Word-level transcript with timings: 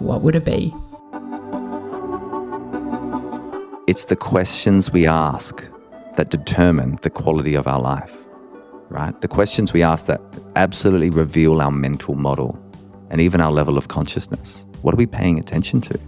what 0.00 0.22
would 0.22 0.34
it 0.34 0.44
be? 0.44 0.74
It's 3.86 4.04
the 4.04 4.16
questions 4.16 4.92
we 4.92 5.06
ask 5.06 5.66
that 6.16 6.30
determine 6.30 6.98
the 7.02 7.10
quality 7.10 7.54
of 7.54 7.66
our 7.66 7.80
life, 7.80 8.12
right? 8.90 9.18
The 9.20 9.28
questions 9.28 9.72
we 9.72 9.82
ask 9.82 10.06
that 10.06 10.20
absolutely 10.56 11.10
reveal 11.10 11.60
our 11.60 11.70
mental 11.70 12.14
model 12.14 12.58
and 13.10 13.20
even 13.20 13.40
our 13.40 13.50
level 13.50 13.78
of 13.78 13.88
consciousness. 13.88 14.66
What 14.82 14.94
are 14.94 14.98
we 14.98 15.06
paying 15.06 15.38
attention 15.38 15.80
to? 15.82 15.98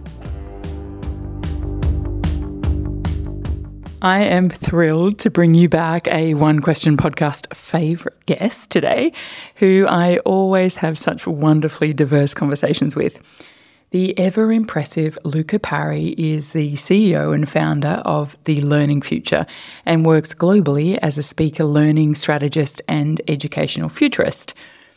I 4.03 4.21
am 4.21 4.49
thrilled 4.49 5.19
to 5.19 5.29
bring 5.29 5.53
you 5.53 5.69
back 5.69 6.07
a 6.07 6.33
One 6.33 6.59
Question 6.59 6.97
podcast 6.97 7.53
favourite 7.55 8.25
guest 8.25 8.71
today, 8.71 9.11
who 9.55 9.85
I 9.87 10.17
always 10.19 10.75
have 10.77 10.97
such 10.97 11.27
wonderfully 11.27 11.93
diverse 11.93 12.33
conversations 12.33 12.95
with. 12.95 13.19
The 13.91 14.17
ever 14.17 14.53
impressive 14.53 15.19
Louka 15.25 15.61
Parry 15.61 16.15
is 16.17 16.53
the 16.53 16.75
CEO 16.75 17.35
and 17.35 17.49
founder 17.49 18.01
of 18.05 18.37
The 18.45 18.61
Learning 18.61 19.01
Future 19.01 19.45
and 19.85 20.05
works 20.05 20.33
globally 20.33 20.97
as 21.01 21.17
a 21.17 21.23
speaker, 21.23 21.65
learning 21.65 22.15
strategist, 22.15 22.81
and 22.87 23.19
educational 23.27 23.89
futurist. 23.89 24.53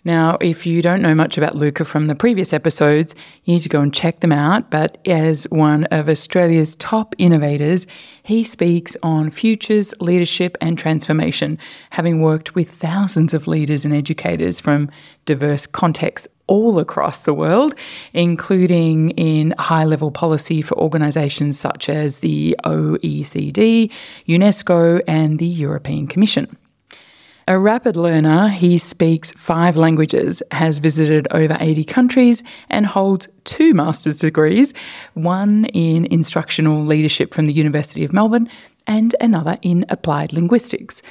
Now, 0.07 0.37
if 0.43 0.67
you 0.67 0.83
don't 0.83 1.01
know 1.01 1.15
much 1.15 1.39
about 1.39 1.55
Louka 1.55 1.87
from 1.87 2.09
the 2.09 2.15
previous 2.15 2.53
episodes, 2.53 3.15
you 3.45 3.55
need 3.55 3.63
to 3.63 3.71
go 3.71 3.81
and 3.81 3.93
check 3.93 4.21
them 4.21 4.33
out. 4.33 4.71
But 4.71 4.99
as 5.07 5.45
one 5.45 5.85
of 5.85 6.11
Australia's 6.11 6.77
top 6.77 7.15
innovators, 7.17 7.87
he 8.23 8.45
speaks 8.45 8.99
on 9.03 9.31
futures, 9.31 9.95
leadership, 10.01 10.59
and 10.61 10.79
transformation, 10.79 11.59
having 11.91 12.21
worked 12.21 12.55
with 12.55 12.71
thousands 12.71 13.33
of 13.33 13.47
leaders 13.47 13.87
and 13.87 13.95
educators 13.95 14.61
from 14.61 14.91
diverse 15.25 15.67
contexts 15.67 16.29
all 16.49 16.79
across 16.79 17.23
the 17.23 17.33
world, 17.33 17.75
including 18.13 19.11
in 19.11 19.55
high 19.59 19.85
level 19.85 20.11
policy 20.11 20.61
for 20.61 20.77
organisations 20.77 21.59
such 21.59 21.89
as 21.89 22.19
the 22.19 22.55
OECD, 22.65 23.91
UNESCO, 24.29 25.01
and 25.09 25.39
the 25.39 25.47
European 25.47 26.07
Commission. 26.07 26.55
A 27.47 27.59
rapid 27.59 27.95
learner, 27.95 28.49
he 28.49 28.79
speaks 28.79 29.31
five 29.33 29.77
languages, 29.77 30.43
has 30.51 30.79
visited 30.79 31.29
over 31.31 31.59
80 31.61 31.85
countries, 31.85 32.43
and 32.71 32.87
holds 32.87 33.29
two 33.45 33.75
master's 33.75 34.17
degrees 34.17 34.73
one 35.13 35.67
in 35.67 36.07
instructional 36.07 36.83
leadership 36.83 37.35
from 37.35 37.47
the 37.47 37.53
University 37.53 38.03
of 38.03 38.15
Melbourne 38.15 38.49
and 38.87 39.15
another 39.21 39.59
in 39.61 39.85
applied 39.91 40.33
linguistics. 40.33 41.03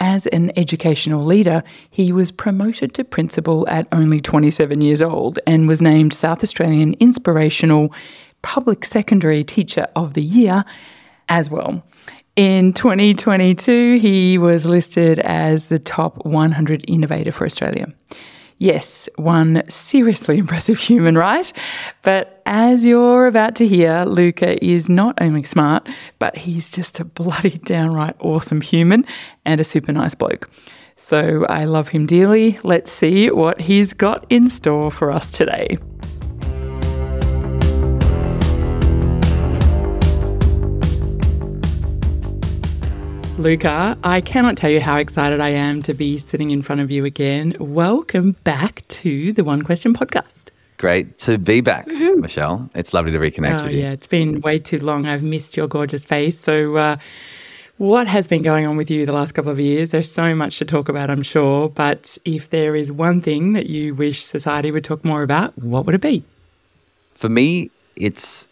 As 0.00 0.26
an 0.26 0.50
educational 0.58 1.24
leader, 1.24 1.62
he 1.88 2.10
was 2.10 2.32
promoted 2.32 2.92
to 2.94 3.04
principal 3.04 3.64
at 3.68 3.86
only 3.92 4.20
27 4.20 4.80
years 4.80 5.00
old 5.00 5.38
and 5.46 5.68
was 5.68 5.80
named 5.80 6.12
South 6.12 6.42
Australian 6.42 6.94
Inspirational 6.94 7.94
Public 8.42 8.84
Secondary 8.84 9.44
Teacher 9.44 9.86
of 9.94 10.14
the 10.14 10.22
Year 10.22 10.64
as 11.28 11.48
well. 11.48 11.84
In 12.36 12.74
2022, 12.74 13.94
he 13.94 14.36
was 14.36 14.66
listed 14.66 15.18
as 15.20 15.68
the 15.68 15.78
top 15.78 16.22
100 16.26 16.84
innovator 16.86 17.32
for 17.32 17.46
Australia. 17.46 17.86
Yes, 18.58 19.08
one 19.16 19.62
seriously 19.70 20.36
impressive 20.40 20.78
human, 20.78 21.16
right? 21.16 21.50
But 22.02 22.42
as 22.44 22.84
you're 22.84 23.26
about 23.26 23.54
to 23.56 23.66
hear, 23.66 24.04
Louka 24.04 24.58
is 24.60 24.90
not 24.90 25.16
only 25.22 25.44
smart, 25.44 25.88
but 26.18 26.36
he's 26.36 26.70
just 26.72 27.00
a 27.00 27.06
bloody 27.06 27.56
downright 27.56 28.16
awesome 28.20 28.60
human 28.60 29.06
and 29.46 29.58
a 29.58 29.64
super 29.64 29.92
nice 29.92 30.14
bloke. 30.14 30.50
So 30.94 31.46
I 31.48 31.64
love 31.64 31.88
him 31.88 32.04
dearly. 32.04 32.58
Let's 32.62 32.92
see 32.92 33.30
what 33.30 33.58
he's 33.62 33.94
got 33.94 34.26
in 34.28 34.46
store 34.48 34.90
for 34.90 35.10
us 35.10 35.30
today. 35.30 35.78
Louka, 43.36 43.98
I 44.02 44.22
cannot 44.22 44.56
tell 44.56 44.70
you 44.70 44.80
how 44.80 44.96
excited 44.96 45.40
I 45.40 45.50
am 45.50 45.82
to 45.82 45.92
be 45.92 46.16
sitting 46.16 46.48
in 46.48 46.62
front 46.62 46.80
of 46.80 46.90
you 46.90 47.04
again. 47.04 47.54
Welcome 47.60 48.32
back 48.44 48.82
to 48.88 49.30
the 49.34 49.44
One 49.44 49.60
Question 49.60 49.92
podcast. 49.92 50.46
Great 50.78 51.18
to 51.18 51.36
be 51.36 51.60
back. 51.60 51.86
Michelle. 51.86 52.70
It's 52.74 52.94
lovely 52.94 53.12
to 53.12 53.18
reconnect 53.18 53.60
oh, 53.60 53.64
with 53.64 53.72
you. 53.72 53.80
Yeah, 53.80 53.90
it's 53.90 54.06
been 54.06 54.40
way 54.40 54.58
too 54.58 54.78
long. 54.78 55.04
I've 55.04 55.22
missed 55.22 55.54
your 55.54 55.68
gorgeous 55.68 56.02
face. 56.02 56.40
So, 56.40 56.76
uh, 56.76 56.96
what 57.76 58.08
has 58.08 58.26
been 58.26 58.40
going 58.40 58.64
on 58.64 58.78
with 58.78 58.90
you 58.90 59.04
the 59.04 59.12
last 59.12 59.32
couple 59.32 59.52
of 59.52 59.60
years? 59.60 59.90
There's 59.90 60.10
so 60.10 60.34
much 60.34 60.56
to 60.60 60.64
talk 60.64 60.88
about, 60.88 61.10
I'm 61.10 61.22
sure. 61.22 61.68
But 61.68 62.16
if 62.24 62.48
there 62.48 62.74
is 62.74 62.90
one 62.90 63.20
thing 63.20 63.52
that 63.52 63.66
you 63.66 63.94
wish 63.94 64.24
society 64.24 64.70
would 64.70 64.84
talk 64.84 65.04
more 65.04 65.22
about, 65.22 65.56
what 65.58 65.84
would 65.84 65.94
it 65.94 66.00
be? 66.00 66.24
For 67.12 67.28
me, 67.28 67.70
it's 67.96 68.48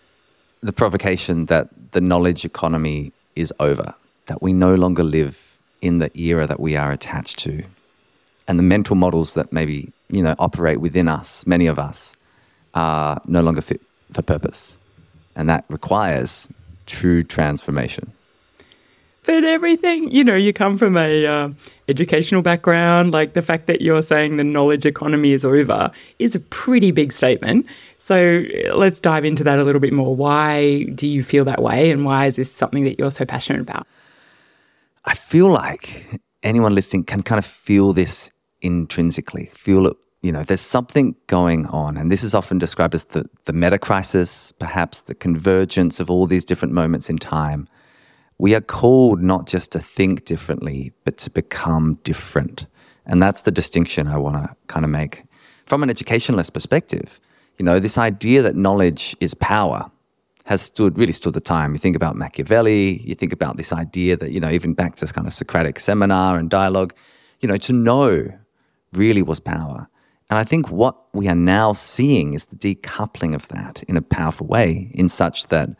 the 0.62 0.74
provocation 0.74 1.46
that 1.46 1.70
the 1.92 2.02
knowledge 2.02 2.44
economy 2.44 3.14
is 3.34 3.50
over 3.60 3.94
that 4.26 4.42
we 4.42 4.52
no 4.52 4.74
longer 4.74 5.04
live 5.04 5.58
in 5.82 5.98
the 5.98 6.10
era 6.18 6.46
that 6.46 6.60
we 6.60 6.76
are 6.76 6.92
attached 6.92 7.38
to. 7.40 7.62
And 8.48 8.58
the 8.58 8.62
mental 8.62 8.96
models 8.96 9.34
that 9.34 9.52
maybe, 9.52 9.92
you 10.08 10.22
know, 10.22 10.34
operate 10.38 10.80
within 10.80 11.08
us, 11.08 11.46
many 11.46 11.66
of 11.66 11.78
us, 11.78 12.14
are 12.74 13.20
no 13.26 13.42
longer 13.42 13.60
fit 13.60 13.80
for 14.12 14.22
purpose. 14.22 14.76
And 15.36 15.48
that 15.48 15.64
requires 15.68 16.48
true 16.86 17.22
transformation. 17.22 18.12
But 19.26 19.44
everything, 19.44 20.10
you 20.10 20.22
know, 20.22 20.36
you 20.36 20.52
come 20.52 20.76
from 20.76 20.98
a 20.98 21.24
uh, 21.24 21.48
educational 21.88 22.42
background, 22.42 23.12
like 23.12 23.32
the 23.32 23.40
fact 23.40 23.66
that 23.68 23.80
you're 23.80 24.02
saying 24.02 24.36
the 24.36 24.44
knowledge 24.44 24.84
economy 24.84 25.32
is 25.32 25.46
over 25.46 25.90
is 26.18 26.34
a 26.34 26.40
pretty 26.40 26.90
big 26.90 27.10
statement. 27.10 27.66
So 27.98 28.44
let's 28.74 29.00
dive 29.00 29.24
into 29.24 29.42
that 29.44 29.58
a 29.58 29.64
little 29.64 29.80
bit 29.80 29.94
more. 29.94 30.14
Why 30.14 30.82
do 30.94 31.08
you 31.08 31.22
feel 31.22 31.46
that 31.46 31.62
way? 31.62 31.90
And 31.90 32.04
why 32.04 32.26
is 32.26 32.36
this 32.36 32.52
something 32.52 32.84
that 32.84 32.98
you're 32.98 33.10
so 33.10 33.24
passionate 33.24 33.62
about? 33.62 33.86
I 35.06 35.14
feel 35.14 35.48
like 35.48 36.20
anyone 36.42 36.74
listening 36.74 37.04
can 37.04 37.22
kind 37.22 37.38
of 37.38 37.44
feel 37.44 37.92
this 37.92 38.30
intrinsically, 38.62 39.46
feel 39.46 39.86
it. 39.86 39.96
You 40.22 40.32
know, 40.32 40.42
there's 40.42 40.62
something 40.62 41.14
going 41.26 41.66
on, 41.66 41.98
and 41.98 42.10
this 42.10 42.24
is 42.24 42.34
often 42.34 42.58
described 42.58 42.94
as 42.94 43.04
the 43.06 43.28
the 43.44 43.52
meta 43.52 43.78
crisis, 43.78 44.52
perhaps 44.52 45.02
the 45.02 45.14
convergence 45.14 46.00
of 46.00 46.10
all 46.10 46.26
these 46.26 46.46
different 46.46 46.72
moments 46.72 47.10
in 47.10 47.18
time. 47.18 47.68
We 48.38 48.54
are 48.54 48.62
called 48.62 49.22
not 49.22 49.46
just 49.46 49.70
to 49.72 49.80
think 49.80 50.24
differently, 50.24 50.92
but 51.04 51.18
to 51.18 51.30
become 51.30 51.98
different, 52.04 52.66
and 53.04 53.22
that's 53.22 53.42
the 53.42 53.50
distinction 53.50 54.06
I 54.06 54.16
want 54.16 54.36
to 54.36 54.56
kind 54.68 54.84
of 54.86 54.90
make 54.90 55.24
from 55.66 55.82
an 55.82 55.90
educationalist 55.90 56.54
perspective. 56.54 57.20
You 57.58 57.66
know, 57.66 57.78
this 57.78 57.98
idea 57.98 58.40
that 58.42 58.56
knowledge 58.56 59.14
is 59.20 59.34
power 59.34 59.90
has 60.44 60.60
stood 60.60 60.98
really 60.98 61.12
stood 61.12 61.32
the 61.32 61.40
time. 61.40 61.72
You 61.72 61.78
think 61.78 61.96
about 61.96 62.16
Machiavelli, 62.16 63.00
you 63.02 63.14
think 63.14 63.32
about 63.32 63.56
this 63.56 63.72
idea 63.72 64.16
that, 64.16 64.30
you 64.30 64.40
know, 64.40 64.50
even 64.50 64.74
back 64.74 64.96
to 64.96 65.06
kind 65.06 65.26
of 65.26 65.32
Socratic 65.32 65.80
seminar 65.80 66.38
and 66.38 66.50
dialogue, 66.50 66.94
you 67.40 67.48
know, 67.48 67.56
to 67.56 67.72
know 67.72 68.28
really 68.92 69.22
was 69.22 69.40
power. 69.40 69.88
And 70.30 70.38
I 70.38 70.44
think 70.44 70.70
what 70.70 70.96
we 71.14 71.28
are 71.28 71.34
now 71.34 71.72
seeing 71.72 72.34
is 72.34 72.46
the 72.46 72.56
decoupling 72.56 73.34
of 73.34 73.48
that 73.48 73.82
in 73.88 73.96
a 73.96 74.02
powerful 74.02 74.46
way, 74.46 74.90
in 74.94 75.08
such 75.08 75.48
that, 75.48 75.70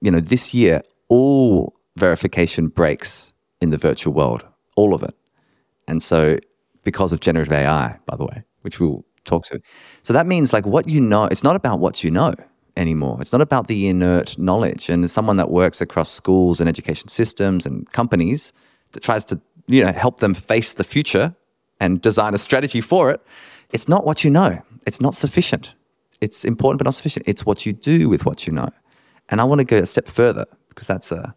you 0.00 0.10
know, 0.10 0.20
this 0.20 0.54
year, 0.54 0.82
all 1.08 1.74
verification 1.96 2.68
breaks 2.68 3.32
in 3.60 3.70
the 3.70 3.78
virtual 3.78 4.12
world, 4.12 4.44
all 4.76 4.94
of 4.94 5.02
it. 5.02 5.14
And 5.88 6.02
so, 6.02 6.38
because 6.84 7.12
of 7.12 7.20
generative 7.20 7.52
AI, 7.52 7.98
by 8.06 8.16
the 8.16 8.24
way, 8.24 8.44
which 8.62 8.78
we'll 8.78 9.04
talk 9.24 9.44
to. 9.46 9.60
So 10.02 10.12
that 10.12 10.26
means 10.26 10.52
like 10.52 10.66
what 10.66 10.88
you 10.88 11.00
know, 11.00 11.24
it's 11.24 11.44
not 11.44 11.56
about 11.56 11.80
what 11.80 12.04
you 12.04 12.10
know 12.10 12.34
anymore. 12.78 13.18
It's 13.20 13.32
not 13.32 13.42
about 13.42 13.66
the 13.66 13.88
inert 13.88 14.38
knowledge. 14.38 14.88
And 14.88 15.04
as 15.04 15.12
someone 15.12 15.36
that 15.36 15.50
works 15.50 15.80
across 15.80 16.10
schools 16.10 16.60
and 16.60 16.68
education 16.68 17.08
systems 17.08 17.66
and 17.66 17.90
companies 17.92 18.52
that 18.92 19.02
tries 19.02 19.24
to, 19.26 19.40
you 19.66 19.84
know, 19.84 19.92
help 19.92 20.20
them 20.20 20.34
face 20.34 20.74
the 20.74 20.84
future 20.84 21.34
and 21.80 22.00
design 22.00 22.34
a 22.34 22.38
strategy 22.38 22.80
for 22.80 23.10
it, 23.10 23.20
it's 23.70 23.88
not 23.88 24.06
what 24.06 24.24
you 24.24 24.30
know. 24.30 24.62
It's 24.86 25.00
not 25.00 25.14
sufficient. 25.14 25.74
It's 26.20 26.44
important 26.44 26.78
but 26.78 26.84
not 26.84 26.94
sufficient. 26.94 27.28
It's 27.28 27.44
what 27.44 27.66
you 27.66 27.72
do 27.72 28.08
with 28.08 28.24
what 28.24 28.46
you 28.46 28.52
know. 28.52 28.70
And 29.28 29.40
I 29.40 29.44
want 29.44 29.60
to 29.60 29.64
go 29.64 29.78
a 29.78 29.86
step 29.86 30.08
further 30.08 30.46
because 30.70 30.86
that's 30.86 31.12
a 31.12 31.34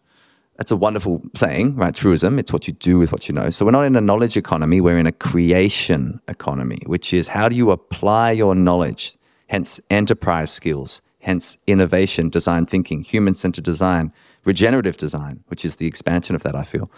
that's 0.58 0.72
a 0.72 0.76
wonderful 0.76 1.24
saying, 1.34 1.76
right? 1.76 1.94
Truism. 1.94 2.38
It's 2.38 2.54
what 2.54 2.68
you 2.68 2.74
do 2.74 3.00
with 3.00 3.12
what 3.12 3.28
you 3.28 3.34
know. 3.34 3.50
So 3.50 3.66
we're 3.66 3.72
not 3.72 3.86
in 3.86 3.96
a 3.96 4.02
knowledge 4.02 4.38
economy, 4.38 4.80
we're 4.80 5.00
in 5.00 5.08
a 5.08 5.12
creation 5.12 6.22
economy, 6.28 6.82
which 6.86 7.14
is 7.14 7.28
how 7.28 7.50
do 7.50 7.56
you 7.56 7.72
apply 7.72 8.32
your 8.32 8.54
knowledge 8.54 9.18
hence 9.52 9.82
enterprise 9.90 10.50
skills, 10.50 11.02
hence 11.22 11.58
innovation, 11.68 12.30
design 12.30 12.66
thinking, 12.66 13.04
human 13.04 13.34
centered 13.36 13.64
design, 13.64 14.12
regenerative 14.44 14.98
design, 14.98 15.44
which 15.48 15.64
is 15.64 15.78
the 15.78 15.88
expansion 15.88 16.36
of 16.36 16.44
that, 16.44 16.56
I 16.56 16.64
feel. 16.64 16.92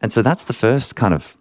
And 0.00 0.12
so 0.12 0.22
that's 0.22 0.44
the 0.44 0.52
first 0.52 0.96
kind 0.96 1.12
of, 1.12 1.36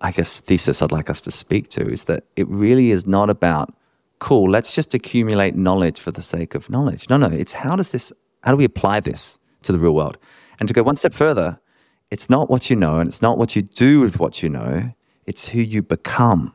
I 0.00 0.10
guess, 0.10 0.40
thesis 0.40 0.82
I'd 0.82 0.92
like 0.92 1.10
us 1.10 1.20
to 1.22 1.30
speak 1.30 1.68
to 1.70 1.86
is 1.86 2.04
that 2.04 2.24
it 2.36 2.48
really 2.48 2.90
is 2.90 3.06
not 3.06 3.28
about, 3.28 3.74
cool, 4.18 4.50
let's 4.50 4.74
just 4.74 4.94
accumulate 4.94 5.54
knowledge 5.54 6.00
for 6.00 6.10
the 6.10 6.22
sake 6.22 6.54
of 6.54 6.70
knowledge. 6.70 7.08
No, 7.10 7.18
no, 7.18 7.26
it's 7.26 7.52
how 7.52 7.76
does 7.76 7.92
this, 7.92 8.12
how 8.42 8.52
do 8.52 8.56
we 8.56 8.64
apply 8.64 9.00
this 9.00 9.38
to 9.62 9.72
the 9.72 9.78
real 9.78 9.94
world? 9.94 10.16
And 10.58 10.68
to 10.68 10.74
go 10.74 10.82
one 10.82 10.96
step 10.96 11.12
further, 11.12 11.60
it's 12.10 12.28
not 12.28 12.50
what 12.50 12.70
you 12.70 12.76
know 12.76 12.98
and 12.98 13.08
it's 13.08 13.22
not 13.22 13.38
what 13.38 13.54
you 13.54 13.62
do 13.62 14.00
with 14.00 14.18
what 14.18 14.42
you 14.42 14.48
know, 14.48 14.92
it's 15.26 15.48
who 15.48 15.60
you 15.60 15.82
become 15.82 16.54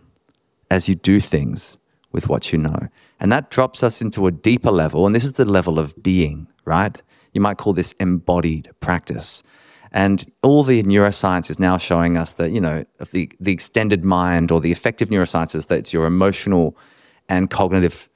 as 0.71 0.89
you 0.89 0.95
do 0.95 1.19
things 1.19 1.77
with 2.11 2.27
what 2.27 2.51
you 2.51 2.57
know. 2.57 2.87
And 3.19 3.31
that 3.31 3.49
drops 3.49 3.83
us 3.83 4.01
into 4.01 4.27
a 4.27 4.31
deeper 4.31 4.71
level. 4.71 5.05
And 5.05 5.15
this 5.15 5.23
is 5.23 5.33
the 5.33 5.45
level 5.45 5.79
of 5.79 6.01
being, 6.03 6.47
right? 6.65 7.01
You 7.33 7.41
might 7.41 7.57
call 7.57 7.73
this 7.73 7.93
embodied 7.93 8.69
practice. 8.79 9.43
And 9.91 10.29
all 10.43 10.63
the 10.63 10.83
neuroscience 10.83 11.49
is 11.49 11.57
now 11.57 11.77
showing 11.77 12.17
us 12.17 12.33
that, 12.33 12.51
you 12.51 12.59
know, 12.59 12.83
the, 13.11 13.31
the 13.39 13.53
extended 13.53 14.03
mind 14.03 14.51
or 14.51 14.59
the 14.59 14.71
effective 14.71 15.09
neurosciences, 15.09 15.67
that 15.67 15.79
it's 15.79 15.93
your 15.93 16.05
emotional 16.05 16.77
and 17.29 17.49
cognitive 17.49 18.09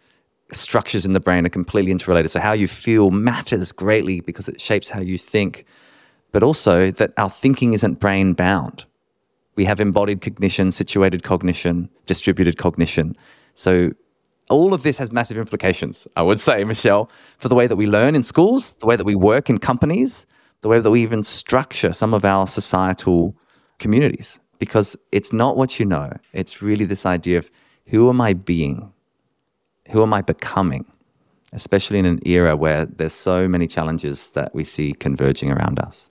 structures 0.52 1.06
in 1.06 1.14
the 1.14 1.20
brain 1.20 1.46
are 1.46 1.50
completely 1.50 1.92
interrelated. 1.92 2.32
So 2.32 2.40
how 2.40 2.54
you 2.54 2.68
feel 2.68 3.12
matters 3.12 3.72
greatly 3.72 4.20
because 4.20 4.50
it 4.50 4.60
shapes 4.60 4.90
how 4.90 5.00
you 5.00 5.18
think, 5.18 5.66
but 6.32 6.44
also 6.44 6.92
that 6.92 7.14
our 7.18 7.30
thinking 7.30 7.74
isn't 7.74 8.00
brain 8.00 8.34
bound. 8.34 8.86
We 9.56 9.66
have 9.66 9.80
embodied 9.80 10.22
cognition, 10.22 10.72
situated 10.72 11.24
cognition, 11.24 11.90
distributed 12.06 12.58
cognition. 12.58 13.16
So 13.56 13.92
all 14.50 14.74
of 14.74 14.84
this 14.84 14.98
has 14.98 15.12
massive 15.12 15.38
implications, 15.38 16.08
I 16.16 16.24
would 16.24 16.40
say, 16.40 16.64
Michelle, 16.64 17.10
for 17.38 17.48
the 17.48 17.56
way 17.56 17.68
that 17.68 17.76
we 17.76 17.88
learn 17.88 18.16
in 18.16 18.24
schools, 18.24 18.76
the 18.76 18.86
way 18.86 18.96
that 18.96 19.06
we 19.06 19.16
work 19.16 19.50
in 19.50 19.60
companies, 19.60 20.26
the 20.62 20.68
way 20.68 20.80
that 20.80 20.92
we 20.92 21.02
even 21.02 21.24
structure 21.24 21.94
some 21.94 22.14
of 22.14 22.26
our 22.26 22.48
societal 22.48 23.36
communities. 23.78 24.40
Because 24.58 24.98
it's 25.12 25.32
not 25.32 25.56
what 25.56 25.80
you 25.80 25.86
know, 25.86 26.12
it's 26.34 26.62
really 26.62 26.84
this 26.84 27.06
idea 27.06 27.38
of 27.38 27.50
who 27.86 28.10
am 28.10 28.20
I 28.20 28.34
being? 28.34 28.92
Who 29.90 30.04
am 30.04 30.14
I 30.14 30.22
becoming? 30.22 30.86
Especially 31.54 31.98
in 31.98 32.06
an 32.06 32.20
era 32.26 32.56
where 32.56 32.86
there's 32.86 33.14
so 33.14 33.48
many 33.48 33.68
challenges 33.68 34.32
that 34.32 34.54
we 34.54 34.64
see 34.64 34.94
converging 34.94 35.52
around 35.52 35.80
us. 35.80 36.09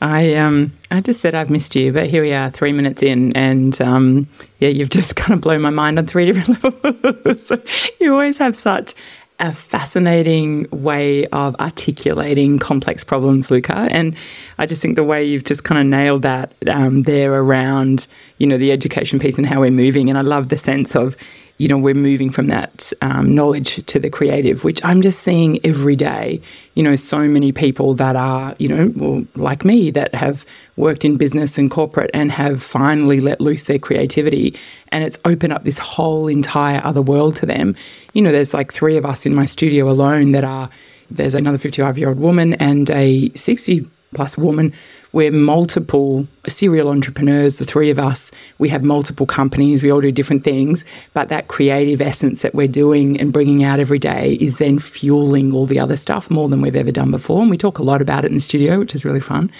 I 0.00 0.34
um 0.34 0.72
I 0.90 1.00
just 1.00 1.20
said 1.20 1.34
I've 1.34 1.50
missed 1.50 1.74
you, 1.74 1.92
but 1.92 2.08
here 2.08 2.22
we 2.22 2.32
are, 2.32 2.50
three 2.50 2.72
minutes 2.72 3.02
in, 3.02 3.36
and 3.36 3.80
um 3.80 4.28
yeah, 4.60 4.68
you've 4.68 4.90
just 5.00 5.16
kind 5.16 5.34
of 5.34 5.40
blown 5.40 5.60
my 5.60 5.70
mind 5.70 5.98
on 5.98 6.06
three 6.06 6.30
different 6.30 6.84
levels. 7.04 7.46
so 7.46 7.60
you 8.00 8.12
always 8.12 8.38
have 8.38 8.54
such 8.54 8.94
a 9.40 9.52
fascinating 9.52 10.66
way 10.70 11.24
of 11.26 11.54
articulating 11.60 12.58
complex 12.58 13.04
problems, 13.04 13.50
Louka. 13.50 13.88
And 13.90 14.16
I 14.58 14.66
just 14.66 14.82
think 14.82 14.96
the 14.96 15.04
way 15.04 15.24
you've 15.24 15.44
just 15.44 15.62
kind 15.62 15.80
of 15.80 15.86
nailed 15.86 16.22
that 16.22 16.52
um, 16.66 17.02
there 17.02 17.32
around, 17.32 18.08
you 18.38 18.48
know, 18.48 18.58
the 18.58 18.72
education 18.72 19.20
piece 19.20 19.38
and 19.38 19.46
how 19.46 19.60
we're 19.60 19.70
moving. 19.70 20.08
And 20.08 20.18
I 20.18 20.22
love 20.22 20.48
the 20.48 20.58
sense 20.58 20.96
of, 20.96 21.16
you 21.58 21.66
know, 21.66 21.76
we're 21.76 21.94
moving 21.94 22.30
from 22.30 22.46
that 22.46 22.92
um, 23.02 23.34
knowledge 23.34 23.84
to 23.86 23.98
the 23.98 24.08
creative, 24.08 24.62
which 24.62 24.82
I'm 24.84 25.02
just 25.02 25.20
seeing 25.20 25.64
every 25.66 25.96
day. 25.96 26.40
You 26.74 26.84
know, 26.84 26.94
so 26.94 27.26
many 27.26 27.50
people 27.50 27.94
that 27.94 28.14
are, 28.14 28.54
you 28.58 28.68
know, 28.68 28.92
well, 28.94 29.24
like 29.34 29.64
me, 29.64 29.90
that 29.90 30.14
have 30.14 30.46
worked 30.76 31.04
in 31.04 31.16
business 31.16 31.58
and 31.58 31.68
corporate 31.68 32.10
and 32.14 32.30
have 32.30 32.62
finally 32.62 33.20
let 33.20 33.40
loose 33.40 33.64
their 33.64 33.80
creativity. 33.80 34.56
And 34.92 35.02
it's 35.02 35.18
opened 35.24 35.52
up 35.52 35.64
this 35.64 35.78
whole 35.78 36.28
entire 36.28 36.80
other 36.84 37.02
world 37.02 37.34
to 37.36 37.46
them. 37.46 37.74
You 38.12 38.22
know, 38.22 38.30
there's 38.30 38.54
like 38.54 38.72
three 38.72 38.96
of 38.96 39.04
us 39.04 39.26
in 39.26 39.34
my 39.34 39.44
studio 39.44 39.90
alone 39.90 40.30
that 40.32 40.44
are, 40.44 40.70
there's 41.10 41.34
another 41.34 41.58
55 41.58 41.98
year 41.98 42.08
old 42.08 42.20
woman 42.20 42.54
and 42.54 42.88
a 42.90 43.30
60 43.34 43.88
plus 44.14 44.38
woman. 44.38 44.72
We're 45.12 45.30
multiple 45.30 46.26
serial 46.46 46.88
entrepreneurs, 46.88 47.58
the 47.58 47.64
three 47.64 47.90
of 47.90 47.98
us. 47.98 48.32
We 48.58 48.68
have 48.70 48.82
multiple 48.82 49.26
companies. 49.26 49.82
We 49.82 49.92
all 49.92 50.00
do 50.00 50.12
different 50.12 50.44
things. 50.44 50.84
But 51.12 51.28
that 51.28 51.48
creative 51.48 52.00
essence 52.00 52.42
that 52.42 52.54
we're 52.54 52.68
doing 52.68 53.20
and 53.20 53.32
bringing 53.32 53.62
out 53.64 53.80
every 53.80 53.98
day 53.98 54.38
is 54.40 54.58
then 54.58 54.78
fueling 54.78 55.52
all 55.52 55.66
the 55.66 55.80
other 55.80 55.96
stuff 55.96 56.30
more 56.30 56.48
than 56.48 56.60
we've 56.60 56.76
ever 56.76 56.92
done 56.92 57.10
before. 57.10 57.40
And 57.40 57.50
we 57.50 57.58
talk 57.58 57.78
a 57.78 57.82
lot 57.82 58.02
about 58.02 58.24
it 58.24 58.28
in 58.28 58.34
the 58.34 58.40
studio, 58.40 58.78
which 58.78 58.94
is 58.94 59.04
really 59.04 59.20
fun. 59.20 59.50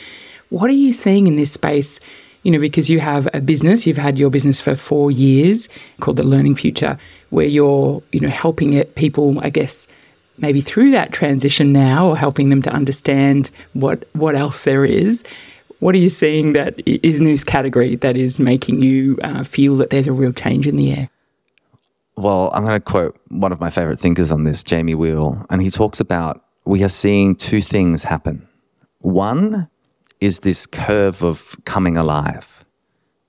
What 0.50 0.70
are 0.70 0.74
you 0.74 0.92
seeing 0.92 1.26
in 1.26 1.36
this 1.36 1.52
space? 1.52 2.00
You 2.42 2.52
know, 2.52 2.58
because 2.58 2.88
you 2.88 3.00
have 3.00 3.28
a 3.34 3.40
business, 3.40 3.86
you've 3.86 3.98
had 3.98 4.18
your 4.18 4.30
business 4.30 4.60
for 4.60 4.74
four 4.74 5.10
years 5.10 5.68
called 6.00 6.16
the 6.16 6.22
Learning 6.22 6.54
Future, 6.54 6.96
where 7.30 7.46
you're, 7.46 8.02
you 8.12 8.20
know, 8.20 8.28
helping 8.28 8.72
it 8.72 8.94
people, 8.94 9.38
I 9.40 9.50
guess, 9.50 9.88
maybe 10.38 10.60
through 10.60 10.90
that 10.92 11.12
transition 11.12 11.72
now 11.72 12.06
or 12.06 12.16
helping 12.16 12.48
them 12.48 12.62
to 12.62 12.70
understand 12.70 13.50
what 13.74 14.04
what 14.12 14.34
else 14.34 14.64
there 14.64 14.84
is 14.84 15.24
what 15.80 15.94
are 15.94 15.98
you 15.98 16.08
seeing 16.08 16.54
that 16.54 16.74
is 16.86 17.18
in 17.18 17.24
this 17.24 17.44
category 17.44 17.94
that 17.96 18.16
is 18.16 18.40
making 18.40 18.82
you 18.82 19.16
uh, 19.22 19.44
feel 19.44 19.76
that 19.76 19.90
there's 19.90 20.08
a 20.08 20.12
real 20.12 20.32
change 20.32 20.66
in 20.66 20.74
the 20.74 20.92
air? 20.92 21.08
Well 22.16 22.50
i'm 22.52 22.64
going 22.64 22.74
to 22.74 22.84
quote 22.84 23.18
one 23.28 23.52
of 23.52 23.60
my 23.60 23.70
favorite 23.70 24.00
thinkers 24.00 24.32
on 24.32 24.44
this 24.44 24.64
jamie 24.64 24.94
wheal 24.94 25.46
and 25.50 25.62
he 25.62 25.70
talks 25.70 26.00
about 26.00 26.44
we 26.68 26.84
are 26.84 26.90
seeing 26.90 27.34
two 27.34 27.62
things 27.62 28.04
happen. 28.04 28.46
One 28.98 29.68
is 30.20 30.40
this 30.40 30.66
curve 30.66 31.22
of 31.22 31.56
coming 31.64 31.96
alive 31.96 32.64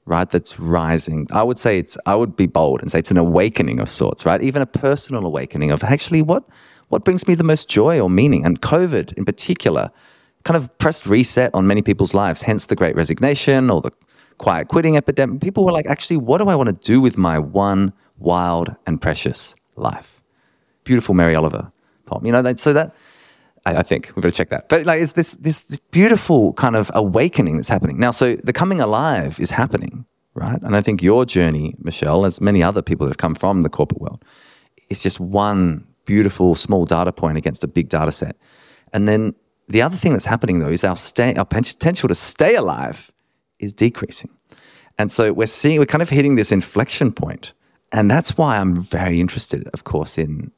right 0.06 0.29
that's 0.29 0.59
rising. 0.59 1.27
I 1.31 1.44
would 1.44 1.59
say 1.59 1.79
it's 1.79 1.97
i 2.06 2.15
would 2.15 2.35
be 2.35 2.47
bold 2.47 2.81
and 2.81 2.91
say 2.91 3.00
it's 3.00 3.11
an 3.11 3.17
awakening 3.17 3.79
of 3.79 3.89
sorts 3.89 4.25
right? 4.25 4.41
Even 4.41 4.61
a 4.61 4.65
personal 4.65 5.25
awakening 5.25 5.71
of 5.71 5.83
actually 5.83 6.21
what 6.21 6.44
what 6.89 7.06
brings 7.06 7.27
me 7.27 7.36
the 7.36 7.44
most 7.44 7.69
joy 7.69 8.00
or 8.00 8.09
meaning? 8.09 8.45
And 8.45 8.62
COVID 8.62 9.13
in 9.13 9.25
particular 9.25 9.89
kind 10.44 10.57
of 10.57 10.75
pressed 10.77 11.06
reset 11.06 11.53
on 11.53 11.68
many 11.68 11.81
people's 11.81 12.13
lives, 12.13 12.41
hence 12.41 12.68
the 12.68 12.75
great 12.75 12.95
resignation 12.95 13.69
or 13.69 13.81
the 13.81 13.91
quiet 14.38 14.68
quitting 14.68 14.97
epidemic. 14.97 15.41
People 15.41 15.65
were 15.65 15.71
like, 15.71 15.86
actually, 15.86 16.18
what 16.18 16.39
do 16.39 16.50
I 16.50 16.56
want 16.56 16.68
to 16.68 16.91
do 16.91 17.01
with 17.01 17.18
my 17.18 17.39
one 17.39 17.94
wild 18.18 18.75
and 18.86 19.01
precious 19.01 19.56
life? 19.75 20.21
Beautiful 20.83 21.15
Mary 21.15 21.36
Oliver 21.36 21.71
poem. 22.09 22.25
You 22.25 22.31
know, 22.31 22.56
so 22.56 22.74
that. 22.74 22.95
I, 23.65 23.83
think 23.83 24.12
we 24.15 24.21
better 24.21 24.33
check 24.33 24.50
that. 24.50 24.68
But 24.68 24.88
like, 24.88 25.00
it's 25.00 25.12
this 25.12 25.33
this 25.35 25.77
beautiful 25.92 26.53
kind 26.53 26.75
of 26.75 26.89
awakening 26.95 27.57
that's 27.57 27.69
happening 27.69 28.00
now. 28.00 28.09
So 28.09 28.35
the 28.35 28.53
coming 28.53 28.81
alive 28.81 29.39
is 29.39 29.51
happening, 29.51 30.06
right? 30.33 30.59
And 30.63 30.75
I 30.75 30.81
think 30.81 31.03
your 31.03 31.24
journey, 31.24 31.75
Michelle, 31.77 32.25
as 32.25 32.42
many 32.42 32.63
other 32.63 32.81
people 32.81 33.06
that 33.06 33.12
have 33.12 33.18
come 33.18 33.35
from 33.35 33.62
the 33.62 33.69
corporate 33.69 34.01
world, 34.01 34.25
is 34.89 35.03
just 35.03 35.19
one 35.19 35.85
beautiful 36.09 36.56
small 36.56 36.85
data 36.85 37.11
point 37.11 37.37
against 37.37 37.63
a 37.63 37.68
big 37.68 37.87
data 37.87 38.11
set. 38.11 38.35
And 38.94 39.07
then 39.07 39.35
the 39.68 39.83
other 39.83 39.95
thing 39.95 40.13
that's 40.13 40.25
happening 40.25 40.57
though 40.57 40.69
is 40.69 40.83
our 40.83 40.97
stay, 40.97 41.35
our 41.35 41.45
potential 41.45 42.09
to 42.09 42.16
stay 42.16 42.56
alive 42.56 43.11
is 43.59 43.71
decreasing. 43.71 44.31
And 44.97 45.11
so 45.11 45.31
we're 45.31 45.45
seeing, 45.45 45.78
we're 45.78 45.85
kind 45.85 46.01
of 46.01 46.09
hitting 46.09 46.33
this 46.35 46.51
inflection 46.51 47.11
point. 47.11 47.54
And 47.92 48.09
that's 48.09 48.37
why 48.39 48.57
I'm 48.57 48.75
very 48.75 49.19
interested, 49.19 49.68
of 49.71 49.83
course, 49.83 50.18
in 50.18 50.51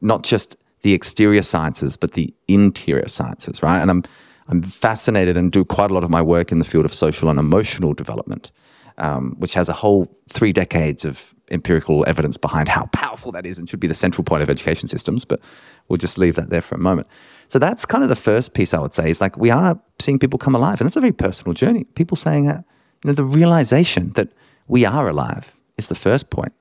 not 0.00 0.22
just 0.22 0.56
the 0.80 0.94
exterior 0.94 1.42
sciences, 1.42 1.98
but 1.98 2.12
the 2.12 2.32
interior 2.48 3.08
sciences, 3.08 3.62
right? 3.62 3.82
And 3.82 3.90
I'm, 3.90 4.02
I'm 4.48 4.62
fascinated 4.62 5.36
and 5.36 5.52
do 5.52 5.62
quite 5.62 5.90
a 5.90 5.94
lot 5.94 6.04
of 6.04 6.10
my 6.10 6.22
work 6.22 6.52
in 6.52 6.58
the 6.58 6.64
field 6.64 6.86
of 6.86 6.94
social 6.94 7.28
and 7.28 7.38
emotional 7.38 7.92
development, 7.92 8.50
um, 8.98 9.34
which 9.38 9.54
has 9.54 9.68
a 9.68 9.72
whole 9.72 10.08
three 10.28 10.52
decades 10.52 11.04
of 11.04 11.34
empirical 11.50 12.04
evidence 12.08 12.36
behind 12.36 12.68
how 12.68 12.86
powerful 12.86 13.30
that 13.32 13.46
is 13.46 13.58
and 13.58 13.68
should 13.68 13.80
be 13.80 13.86
the 13.86 13.94
central 13.94 14.24
point 14.24 14.42
of 14.42 14.50
education 14.50 14.88
systems, 14.88 15.24
but 15.24 15.40
we'll 15.88 15.96
just 15.96 16.18
leave 16.18 16.34
that 16.34 16.50
there 16.50 16.60
for 16.60 16.74
a 16.74 16.78
moment. 16.78 17.08
So 17.48 17.58
that's 17.58 17.84
kind 17.84 18.02
of 18.02 18.08
the 18.08 18.16
first 18.16 18.54
piece 18.54 18.74
I 18.74 18.80
would 18.80 18.92
say 18.92 19.10
is 19.10 19.20
like 19.20 19.36
we 19.36 19.50
are 19.50 19.78
seeing 20.00 20.18
people 20.18 20.38
come 20.38 20.54
alive, 20.54 20.80
and 20.80 20.86
that's 20.86 20.96
a 20.96 21.00
very 21.00 21.12
personal 21.12 21.54
journey. 21.54 21.84
People 21.84 22.16
saying, 22.16 22.44
you 22.44 22.64
know, 23.04 23.12
the 23.12 23.24
realization 23.24 24.12
that 24.12 24.28
we 24.66 24.84
are 24.84 25.08
alive 25.08 25.56
is 25.76 25.88
the 25.88 25.94
first 25.94 26.30
point, 26.30 26.52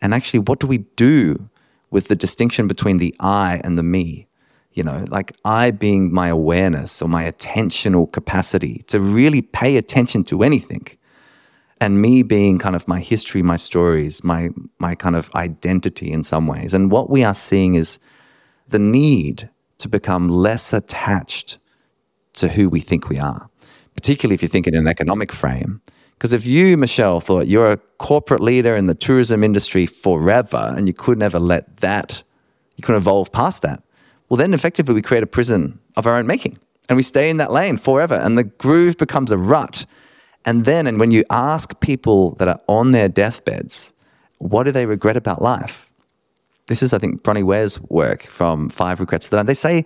and 0.00 0.14
actually, 0.14 0.40
what 0.40 0.60
do 0.60 0.66
we 0.66 0.78
do 0.96 1.50
with 1.90 2.08
the 2.08 2.16
distinction 2.16 2.68
between 2.68 2.98
the 2.98 3.14
I 3.20 3.60
and 3.64 3.76
the 3.76 3.82
me? 3.82 4.26
You 4.72 4.84
know, 4.84 5.04
like 5.08 5.36
I 5.44 5.72
being 5.72 6.12
my 6.14 6.28
awareness 6.28 7.02
or 7.02 7.08
my 7.08 7.30
attentional 7.30 8.10
capacity 8.10 8.84
to 8.86 9.00
really 9.00 9.42
pay 9.42 9.76
attention 9.76 10.22
to 10.24 10.42
anything 10.44 10.86
and 11.80 12.00
me 12.00 12.22
being 12.22 12.58
kind 12.58 12.76
of 12.76 12.86
my 12.86 13.00
history, 13.00 13.42
my 13.42 13.56
stories, 13.56 14.22
my 14.22 14.50
my 14.78 14.94
kind 14.94 15.16
of 15.16 15.30
identity 15.34 16.12
in 16.12 16.22
some 16.22 16.46
ways. 16.46 16.74
And 16.74 16.90
what 16.90 17.10
we 17.10 17.24
are 17.24 17.34
seeing 17.34 17.74
is 17.74 17.98
the 18.68 18.78
need 18.78 19.48
to 19.78 19.88
become 19.88 20.28
less 20.28 20.72
attached 20.72 21.58
to 22.34 22.48
who 22.48 22.68
we 22.68 22.80
think 22.80 23.08
we 23.08 23.18
are, 23.18 23.48
particularly 23.94 24.34
if 24.34 24.42
you 24.42 24.48
think 24.48 24.66
in 24.66 24.74
an 24.74 24.86
economic 24.86 25.32
frame. 25.32 25.80
Because 26.20 26.34
if 26.34 26.44
you, 26.44 26.76
Michelle, 26.76 27.18
thought 27.20 27.48
you're 27.48 27.72
a 27.72 27.78
corporate 27.98 28.42
leader 28.42 28.76
in 28.76 28.86
the 28.86 28.94
tourism 28.94 29.42
industry 29.42 29.86
forever 29.86 30.74
and 30.76 30.86
you 30.86 30.92
could 30.92 31.16
never 31.16 31.40
let 31.40 31.78
that, 31.78 32.22
you 32.76 32.82
couldn't 32.82 33.00
evolve 33.00 33.32
past 33.32 33.62
that, 33.62 33.82
well, 34.28 34.36
then 34.36 34.52
effectively 34.52 34.94
we 34.94 35.00
create 35.00 35.22
a 35.22 35.26
prison 35.26 35.80
of 35.96 36.06
our 36.06 36.16
own 36.16 36.26
making 36.26 36.58
and 36.90 36.96
we 36.96 37.02
stay 37.02 37.30
in 37.30 37.38
that 37.38 37.50
lane 37.50 37.78
forever 37.78 38.14
and 38.14 38.36
the 38.36 38.44
groove 38.44 38.98
becomes 38.98 39.32
a 39.32 39.38
rut 39.38 39.86
and 40.44 40.64
then, 40.64 40.86
and 40.86 40.98
when 40.98 41.10
you 41.10 41.24
ask 41.30 41.78
people 41.80 42.32
that 42.36 42.48
are 42.48 42.60
on 42.66 42.92
their 42.92 43.08
deathbeds, 43.08 43.92
what 44.38 44.64
do 44.64 44.72
they 44.72 44.86
regret 44.86 45.16
about 45.16 45.42
life? 45.42 45.90
this 46.70 46.84
is, 46.84 46.94
I 46.94 46.98
think, 46.98 47.24
Bronnie 47.24 47.42
Ware's 47.42 47.80
work 47.82 48.22
from 48.22 48.68
Five 48.68 49.00
Regrets 49.00 49.28
That 49.28 49.44
They 49.46 49.54
say, 49.54 49.84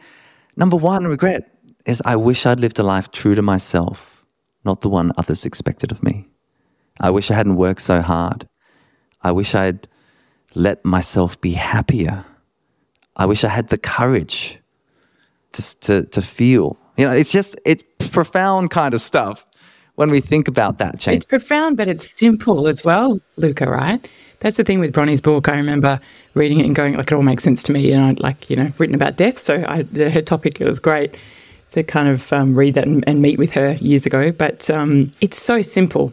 number 0.54 0.76
one 0.76 1.06
regret 1.06 1.50
is 1.86 2.02
I 2.04 2.16
wish 2.16 2.44
I'd 2.44 2.60
lived 2.60 2.78
a 2.78 2.82
life 2.82 3.10
true 3.10 3.34
to 3.34 3.40
myself, 3.40 4.22
not 4.66 4.82
the 4.82 4.90
one 4.90 5.10
others 5.16 5.46
expected 5.46 5.90
of 5.90 6.02
me. 6.02 6.28
I 7.00 7.08
wish 7.08 7.30
I 7.30 7.34
hadn't 7.34 7.56
worked 7.56 7.80
so 7.80 8.02
hard. 8.02 8.46
I 9.22 9.32
wish 9.32 9.54
I'd 9.54 9.88
let 10.54 10.84
myself 10.84 11.40
be 11.40 11.52
happier. 11.52 12.22
I 13.16 13.24
wish 13.24 13.44
I 13.44 13.48
had 13.48 13.68
the 13.68 13.78
courage 13.78 14.58
to, 15.52 15.80
to, 15.80 16.04
to 16.04 16.20
feel. 16.20 16.76
You 16.98 17.06
know, 17.06 17.14
it's 17.14 17.32
just, 17.32 17.56
it's 17.64 17.82
profound 18.10 18.70
kind 18.70 18.92
of 18.92 19.00
stuff 19.00 19.46
when 19.96 20.10
we 20.10 20.20
think 20.20 20.48
about 20.48 20.78
that 20.78 20.98
change. 20.98 21.16
It's 21.16 21.24
profound, 21.24 21.76
but 21.76 21.88
it's 21.88 22.18
simple 22.18 22.66
as 22.66 22.84
well, 22.84 23.20
Louka, 23.38 23.66
right? 23.66 24.06
That's 24.40 24.56
the 24.56 24.64
thing 24.64 24.80
with 24.80 24.92
Bronnie's 24.92 25.20
book. 25.20 25.48
I 25.48 25.56
remember 25.56 26.00
reading 26.34 26.60
it 26.60 26.66
and 26.66 26.74
going, 26.74 26.94
like, 26.96 27.10
it 27.10 27.14
all 27.14 27.22
makes 27.22 27.42
sense 27.42 27.62
to 27.64 27.72
me. 27.72 27.92
And 27.92 28.02
I'd 28.02 28.20
like, 28.20 28.50
you 28.50 28.56
know, 28.56 28.72
written 28.78 28.94
about 28.94 29.16
death. 29.16 29.38
So 29.38 29.64
I, 29.66 29.84
her 30.10 30.20
topic, 30.20 30.60
it 30.60 30.66
was 30.66 30.78
great 30.78 31.16
to 31.70 31.82
kind 31.82 32.08
of 32.08 32.32
um, 32.32 32.54
read 32.54 32.74
that 32.74 32.86
and, 32.86 33.02
and, 33.06 33.22
meet 33.22 33.38
with 33.38 33.52
her 33.52 33.72
years 33.74 34.04
ago. 34.04 34.32
But 34.32 34.68
um, 34.68 35.12
it's 35.20 35.40
so 35.40 35.62
simple. 35.62 36.12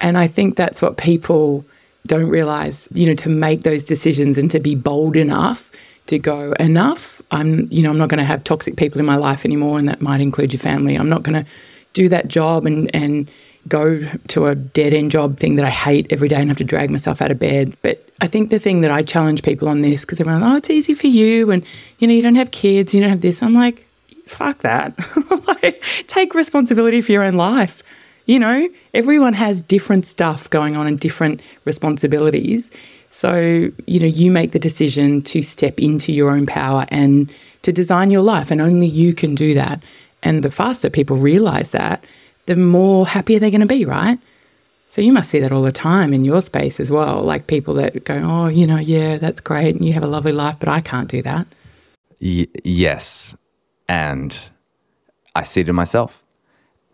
And 0.00 0.18
I 0.18 0.26
think 0.26 0.56
that's 0.56 0.82
what 0.82 0.98
people 0.98 1.64
don't 2.06 2.28
realize, 2.28 2.86
you 2.92 3.06
know, 3.06 3.14
to 3.14 3.30
make 3.30 3.62
those 3.62 3.82
decisions 3.82 4.36
and 4.36 4.50
to 4.50 4.60
be 4.60 4.74
bold 4.74 5.16
enough 5.16 5.70
to 6.06 6.18
go 6.18 6.52
enough. 6.60 7.22
I'm, 7.30 7.66
you 7.70 7.82
know, 7.82 7.90
I'm 7.90 7.98
not 7.98 8.08
going 8.08 8.18
to 8.18 8.24
have 8.24 8.44
toxic 8.44 8.76
people 8.76 9.00
in 9.00 9.06
my 9.06 9.16
life 9.16 9.44
anymore, 9.44 9.78
and 9.78 9.88
that 9.88 10.02
might 10.02 10.20
include 10.20 10.52
your 10.52 10.60
family. 10.60 10.96
I'm 10.96 11.08
not 11.08 11.22
going 11.22 11.44
to 11.44 11.50
do 11.94 12.08
that 12.10 12.28
job 12.28 12.66
and 12.66 12.94
and 12.94 13.30
go 13.66 14.00
to 14.28 14.46
a 14.46 14.54
dead 14.54 14.92
end 14.92 15.10
job 15.10 15.38
thing 15.38 15.56
that 15.56 15.64
I 15.64 15.70
hate 15.70 16.06
every 16.10 16.28
day 16.28 16.36
and 16.36 16.48
have 16.48 16.58
to 16.58 16.64
drag 16.64 16.90
myself 16.90 17.22
out 17.22 17.30
of 17.30 17.38
bed. 17.38 17.74
But 17.80 18.06
I 18.20 18.26
think 18.26 18.50
the 18.50 18.58
thing 18.58 18.82
that 18.82 18.90
I 18.90 19.02
challenge 19.02 19.42
people 19.42 19.68
on 19.68 19.80
this 19.80 20.04
because 20.04 20.20
everyone, 20.20 20.42
oh, 20.42 20.56
it's 20.56 20.70
easy 20.70 20.94
for 20.94 21.06
you, 21.06 21.50
and 21.50 21.64
you 21.98 22.06
know, 22.06 22.14
you 22.14 22.22
don't 22.22 22.34
have 22.34 22.50
kids, 22.50 22.94
you 22.94 23.00
don't 23.00 23.10
have 23.10 23.22
this. 23.22 23.42
I'm 23.42 23.54
like, 23.54 23.86
fuck 24.26 24.58
that. 24.62 24.94
like, 25.46 25.82
take 26.06 26.34
responsibility 26.34 27.00
for 27.00 27.12
your 27.12 27.24
own 27.24 27.34
life. 27.34 27.82
You 28.26 28.38
know, 28.38 28.68
everyone 28.94 29.34
has 29.34 29.60
different 29.60 30.06
stuff 30.06 30.48
going 30.48 30.76
on 30.76 30.86
and 30.86 30.98
different 30.98 31.42
responsibilities. 31.66 32.70
So, 33.10 33.70
you 33.86 34.00
know, 34.00 34.06
you 34.06 34.30
make 34.30 34.52
the 34.52 34.58
decision 34.58 35.22
to 35.22 35.42
step 35.42 35.78
into 35.78 36.12
your 36.12 36.30
own 36.30 36.46
power 36.46 36.86
and 36.88 37.32
to 37.62 37.72
design 37.72 38.10
your 38.10 38.22
life, 38.22 38.50
and 38.50 38.60
only 38.60 38.86
you 38.86 39.14
can 39.14 39.34
do 39.34 39.54
that. 39.54 39.82
And 40.24 40.42
the 40.42 40.50
faster 40.50 40.90
people 40.90 41.16
realize 41.16 41.70
that, 41.72 42.04
the 42.46 42.56
more 42.56 43.06
happier 43.06 43.38
they're 43.38 43.50
going 43.50 43.60
to 43.60 43.66
be, 43.66 43.84
right? 43.84 44.18
So 44.88 45.00
you 45.00 45.12
must 45.12 45.30
see 45.30 45.40
that 45.40 45.52
all 45.52 45.62
the 45.62 45.72
time 45.72 46.12
in 46.12 46.24
your 46.24 46.40
space 46.40 46.80
as 46.80 46.90
well. 46.90 47.22
Like 47.22 47.46
people 47.46 47.74
that 47.74 48.04
go, 48.04 48.14
oh, 48.14 48.48
you 48.48 48.66
know, 48.66 48.78
yeah, 48.78 49.18
that's 49.18 49.40
great. 49.40 49.74
And 49.74 49.84
you 49.84 49.92
have 49.92 50.02
a 50.02 50.08
lovely 50.08 50.32
life, 50.32 50.56
but 50.58 50.68
I 50.68 50.80
can't 50.80 51.08
do 51.08 51.22
that. 51.22 51.46
Y- 52.20 52.46
yes. 52.64 53.34
And 53.88 54.36
I 55.34 55.42
see 55.42 55.60
it 55.60 55.68
in 55.68 55.74
myself. 55.74 56.22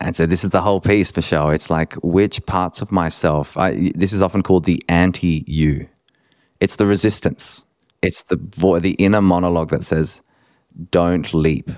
And 0.00 0.16
so 0.16 0.24
this 0.24 0.44
is 0.44 0.50
the 0.50 0.62
whole 0.62 0.80
piece, 0.80 1.14
Michelle. 1.14 1.50
It's 1.50 1.68
like 1.68 1.92
which 1.94 2.44
parts 2.46 2.80
of 2.80 2.90
myself, 2.90 3.56
I, 3.56 3.92
this 3.94 4.12
is 4.12 4.22
often 4.22 4.42
called 4.42 4.64
the 4.64 4.82
anti 4.88 5.44
you. 5.46 5.86
It's 6.60 6.76
the 6.76 6.86
resistance. 6.86 7.64
It's 8.02 8.22
the, 8.24 8.36
the 8.80 8.92
inner 8.92 9.20
monologue 9.20 9.70
that 9.70 9.84
says, 9.84 10.22
don't 10.90 11.34
leap 11.34 11.70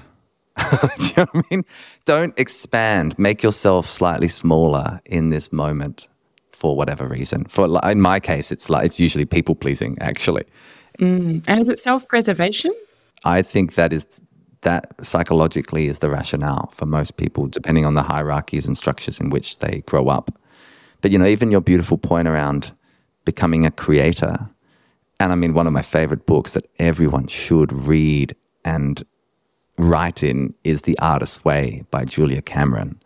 Do 0.71 0.77
you 1.01 1.13
know 1.17 1.27
what 1.33 1.35
I 1.35 1.43
mean? 1.51 1.65
Don't 2.05 2.39
expand. 2.39 3.19
Make 3.19 3.43
yourself 3.43 3.89
slightly 3.89 4.29
smaller 4.29 5.01
in 5.07 5.31
this 5.31 5.53
moment 5.53 6.09
for 6.53 6.77
whatever 6.77 7.09
reason. 7.09 7.45
For 7.47 7.67
in 7.91 8.01
my 8.01 8.21
case, 8.21 8.53
it's 8.53 8.69
like 8.71 8.85
it's 8.85 9.01
usually 9.01 9.25
people 9.25 9.55
pleasing. 9.55 9.97
Actually, 10.01 10.45
mm. 10.99 11.43
and 11.47 11.61
is 11.61 11.69
it 11.69 11.79
self 11.79 12.07
preservation? 12.07 12.73
I 13.25 13.43
think 13.43 13.75
that 13.75 13.93
is 13.93 14.23
that 14.63 14.95
psychologically 15.05 15.89
is 15.89 15.99
the 15.99 16.11
rationale 16.11 16.71
for 16.73 16.87
most 16.87 17.17
people, 17.17 17.47
depending 17.47 17.85
on 17.85 17.95
the 17.95 18.03
hierarchies 18.03 18.67
and 18.67 18.79
structures 18.79 19.21
in 19.21 19.31
which 19.31 19.59
they 19.59 19.83
grow 19.87 20.09
up. 20.09 20.39
But 21.01 21.11
you 21.11 21.19
know, 21.19 21.27
even 21.27 21.51
your 21.51 21.61
beautiful 21.61 21.99
point 21.99 22.29
around 22.29 22.73
becoming 23.25 23.67
a 23.67 23.71
creator, 23.71 24.49
and 25.19 25.33
I 25.33 25.35
mean, 25.35 25.55
one 25.55 25.67
of 25.67 25.73
my 25.73 25.83
favorite 25.83 26.27
books 26.27 26.53
that 26.53 26.67
everyone 26.79 27.27
should 27.27 27.73
read 27.73 28.37
and 28.65 29.03
write 29.79 30.23
in 30.23 30.55
is 30.65 30.83
The 30.83 30.99
Artist's 30.99 31.45
Way 31.45 31.85
by 31.91 32.05
Julia 32.05 32.43
Cameron. 32.43 33.01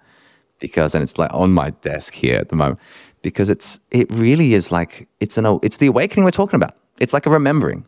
Because, 0.59 0.95
and 0.95 1.03
it's 1.03 1.19
like 1.19 1.33
on 1.35 1.53
my 1.53 1.71
desk 1.71 2.15
here 2.15 2.37
at 2.37 2.49
the 2.49 2.57
moment, 2.57 2.81
because 3.23 3.51
it's, 3.51 3.79
it 3.91 4.11
really 4.11 4.55
is 4.55 4.73
like, 4.73 5.09
it's 5.21 5.37
an, 5.37 5.59
it's 5.63 5.77
the 5.77 5.87
awakening 5.87 6.25
we're 6.25 6.31
talking 6.31 6.57
about. 6.57 6.77
It's 6.99 7.13
like 7.13 7.27
a 7.27 7.31
remembering. 7.31 7.85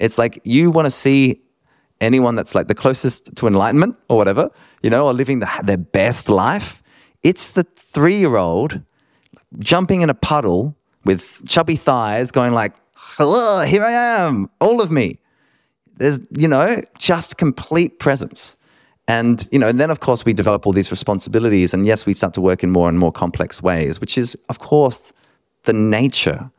It's 0.00 0.18
like 0.18 0.40
you 0.44 0.70
want 0.70 0.86
to 0.86 0.90
see 0.90 1.40
anyone 2.00 2.34
that's 2.34 2.54
like 2.54 2.68
the 2.68 2.74
closest 2.74 3.34
to 3.36 3.46
enlightenment 3.46 3.96
or 4.08 4.16
whatever, 4.16 4.50
you 4.82 4.90
know, 4.90 5.06
or 5.06 5.12
living 5.12 5.40
the, 5.40 5.50
their 5.62 5.76
best 5.76 6.28
life. 6.28 6.82
It's 7.22 7.52
the 7.52 7.64
three 7.76 8.18
year 8.18 8.36
old 8.36 8.80
jumping 9.58 10.02
in 10.02 10.10
a 10.10 10.14
puddle 10.14 10.76
with 11.04 11.42
chubby 11.46 11.76
thighs 11.76 12.30
going 12.30 12.52
like, 12.52 12.74
hello, 12.94 13.64
here 13.64 13.84
I 13.84 13.92
am, 13.92 14.50
all 14.60 14.80
of 14.80 14.90
me 14.90 15.18
there's, 15.96 16.20
you 16.30 16.48
know, 16.48 16.82
just 16.98 17.38
complete 17.38 17.98
presence. 17.98 18.56
And, 19.08 19.48
you 19.52 19.58
know, 19.58 19.68
and 19.68 19.78
then 19.78 19.90
of 19.90 20.00
course 20.00 20.24
we 20.24 20.32
develop 20.32 20.66
all 20.66 20.72
these 20.72 20.90
responsibilities. 20.90 21.72
And 21.72 21.86
yes, 21.86 22.06
we 22.06 22.14
start 22.14 22.34
to 22.34 22.40
work 22.40 22.62
in 22.62 22.70
more 22.70 22.88
and 22.88 22.98
more 22.98 23.12
complex 23.12 23.62
ways, 23.62 24.00
which 24.00 24.18
is, 24.18 24.36
of 24.48 24.58
course, 24.58 25.12
the 25.64 25.72
nature 25.72 26.50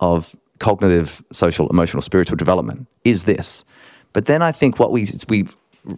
of 0.00 0.36
cognitive, 0.58 1.22
social, 1.32 1.68
emotional, 1.68 2.02
spiritual 2.02 2.36
development 2.36 2.86
is 3.04 3.24
this. 3.24 3.64
But 4.12 4.26
then 4.26 4.42
I 4.42 4.52
think 4.52 4.78
what 4.78 4.92
we, 4.92 5.06
we 5.28 5.44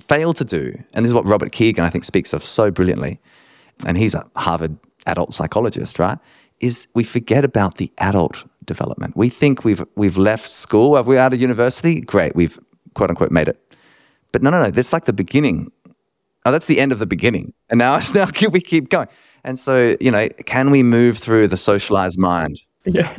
fail 0.01 0.33
to 0.35 0.45
do, 0.45 0.73
and 0.95 1.05
this 1.05 1.11
is 1.11 1.15
what 1.15 1.27
Robert 1.27 1.53
Kegan, 1.53 1.85
I 1.85 1.91
think, 1.91 2.05
speaks 2.05 2.33
of 2.33 2.43
so 2.43 2.71
brilliantly, 2.71 3.21
and 3.87 3.97
he's 3.97 4.15
a 4.15 4.27
Harvard 4.37 4.77
adult 5.07 5.35
psychologist, 5.35 5.99
right? 5.99 6.19
Is 6.61 6.89
we 6.95 7.05
forget 7.05 7.45
about 7.45 7.77
the 7.77 7.93
adult 7.99 8.45
development. 8.65 9.17
We 9.17 9.29
think 9.29 9.65
we've 9.65 9.85
we've 9.95 10.17
left 10.17 10.51
school, 10.51 10.97
have 10.97 11.07
we 11.07 11.17
out 11.17 11.33
of 11.33 11.41
university? 11.41 12.01
Great, 12.01 12.35
we've 12.35 12.59
quote 12.99 13.11
unquote 13.11 13.31
made 13.31 13.49
it. 13.49 13.59
But 14.33 14.43
no, 14.43 14.51
no, 14.51 14.63
no. 14.63 14.71
That's 14.71 14.93
like 14.93 15.07
the 15.07 15.13
beginning. 15.15 15.73
Oh, 16.45 16.53
that's 16.53 16.67
the 16.67 16.81
end 16.81 16.93
of 16.93 16.99
the 16.99 17.07
beginning. 17.07 17.55
And 17.71 17.79
now 17.79 17.97
it's 17.97 18.13
now 18.21 18.27
can 18.27 18.51
we 18.51 18.61
keep 18.61 18.91
going. 18.91 19.09
And 19.45 19.59
so, 19.59 19.97
you 20.01 20.11
know, 20.11 20.29
can 20.45 20.71
we 20.71 20.83
move 20.83 21.17
through 21.17 21.49
the 21.49 21.57
socialized 21.57 22.19
mind? 22.19 22.61
Yeah. 22.85 23.15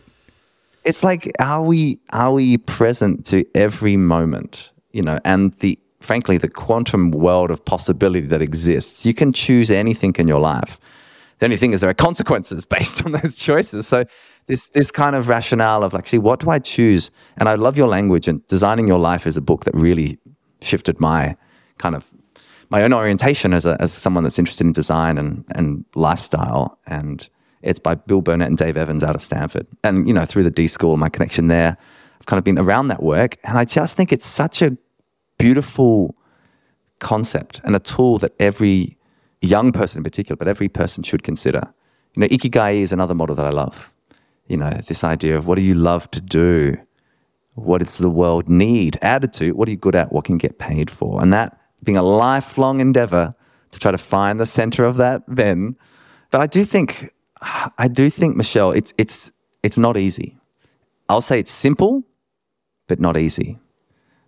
it's 0.84 1.02
like 1.02 1.32
are 1.40 1.62
we 1.62 1.98
are 2.10 2.32
we 2.32 2.58
present 2.58 3.26
to 3.26 3.44
every 3.54 3.96
moment, 3.96 4.70
you 4.92 5.02
know, 5.02 5.18
and 5.24 5.52
the 5.54 5.78
frankly 6.00 6.38
the 6.38 6.48
quantum 6.48 7.10
world 7.10 7.50
of 7.50 7.64
possibility 7.64 8.26
that 8.26 8.42
exists. 8.42 9.04
You 9.06 9.14
can 9.14 9.32
choose 9.32 9.70
anything 9.70 10.14
in 10.18 10.28
your 10.28 10.40
life. 10.40 10.78
The 11.38 11.46
only 11.46 11.56
thing 11.56 11.72
is 11.72 11.80
there 11.80 11.90
are 11.90 11.94
consequences 11.94 12.64
based 12.76 13.04
on 13.04 13.12
those 13.12 13.36
choices. 13.36 13.86
So 13.86 14.04
this 14.46 14.68
this 14.68 14.90
kind 14.90 15.14
of 15.16 15.28
rationale 15.28 15.82
of 15.82 15.92
like, 15.92 16.08
see, 16.08 16.18
what 16.18 16.40
do 16.40 16.50
I 16.50 16.58
choose? 16.58 17.10
And 17.36 17.48
I 17.48 17.54
love 17.54 17.76
your 17.76 17.88
language 17.88 18.28
and 18.28 18.46
designing 18.46 18.88
your 18.88 18.98
life 18.98 19.26
is 19.26 19.36
a 19.36 19.40
book 19.40 19.64
that 19.64 19.74
really 19.74 20.18
shifted 20.60 21.00
my 21.00 21.36
kind 21.78 21.94
of 21.94 22.04
my 22.70 22.82
own 22.82 22.92
orientation 22.92 23.52
as 23.52 23.66
a, 23.66 23.76
as 23.80 23.92
someone 23.92 24.24
that's 24.24 24.38
interested 24.38 24.66
in 24.66 24.72
design 24.72 25.18
and 25.18 25.44
and 25.54 25.84
lifestyle. 25.94 26.78
And 26.86 27.28
it's 27.62 27.78
by 27.78 27.94
Bill 27.94 28.22
Burnett 28.22 28.48
and 28.48 28.56
Dave 28.58 28.76
Evans 28.76 29.02
out 29.02 29.14
of 29.14 29.22
Stanford. 29.22 29.66
And 29.84 30.06
you 30.06 30.14
know, 30.14 30.24
through 30.24 30.44
the 30.44 30.50
D 30.50 30.66
School, 30.68 30.96
my 30.96 31.08
connection 31.08 31.48
there, 31.48 31.76
I've 32.20 32.26
kind 32.26 32.38
of 32.38 32.44
been 32.44 32.58
around 32.58 32.88
that 32.88 33.02
work, 33.02 33.36
and 33.44 33.58
I 33.58 33.64
just 33.64 33.96
think 33.96 34.12
it's 34.12 34.26
such 34.26 34.62
a 34.62 34.76
beautiful 35.38 36.14
concept 36.98 37.60
and 37.64 37.74
a 37.74 37.78
tool 37.78 38.18
that 38.18 38.32
every 38.38 38.96
young 39.40 39.72
person 39.72 40.00
in 40.00 40.04
particular, 40.04 40.36
but 40.36 40.48
every 40.48 40.68
person 40.68 41.02
should 41.02 41.22
consider. 41.22 41.62
You 42.14 42.20
know, 42.20 42.26
ikigai 42.26 42.82
is 42.82 42.92
another 42.92 43.14
model 43.14 43.34
that 43.36 43.46
I 43.46 43.50
love 43.50 43.92
you 44.50 44.56
know, 44.56 44.80
this 44.88 45.04
idea 45.04 45.38
of 45.38 45.46
what 45.46 45.54
do 45.54 45.62
you 45.62 45.74
love 45.74 46.10
to 46.10 46.20
do? 46.20 46.76
What 47.54 47.78
does 47.78 47.98
the 47.98 48.10
world 48.10 48.48
need? 48.48 48.98
To 49.00 49.52
what 49.52 49.68
are 49.68 49.70
you 49.70 49.76
good 49.76 49.94
at? 49.94 50.12
What 50.12 50.24
can 50.24 50.38
get 50.38 50.58
paid 50.58 50.90
for? 50.90 51.22
And 51.22 51.32
that 51.32 51.56
being 51.84 51.96
a 51.96 52.02
lifelong 52.02 52.80
endeavor 52.80 53.34
to 53.70 53.78
try 53.78 53.92
to 53.92 53.98
find 53.98 54.40
the 54.40 54.46
center 54.46 54.84
of 54.84 54.96
that 54.96 55.22
then. 55.28 55.76
But 56.32 56.40
I 56.40 56.48
do 56.48 56.64
think, 56.64 57.12
I 57.40 57.86
do 57.86 58.10
think, 58.10 58.36
Michelle, 58.36 58.72
it's, 58.72 58.92
it's, 58.98 59.32
it's 59.62 59.78
not 59.78 59.96
easy. 59.96 60.36
I'll 61.08 61.20
say 61.20 61.38
it's 61.38 61.50
simple, 61.50 62.02
but 62.88 62.98
not 62.98 63.16
easy. 63.16 63.58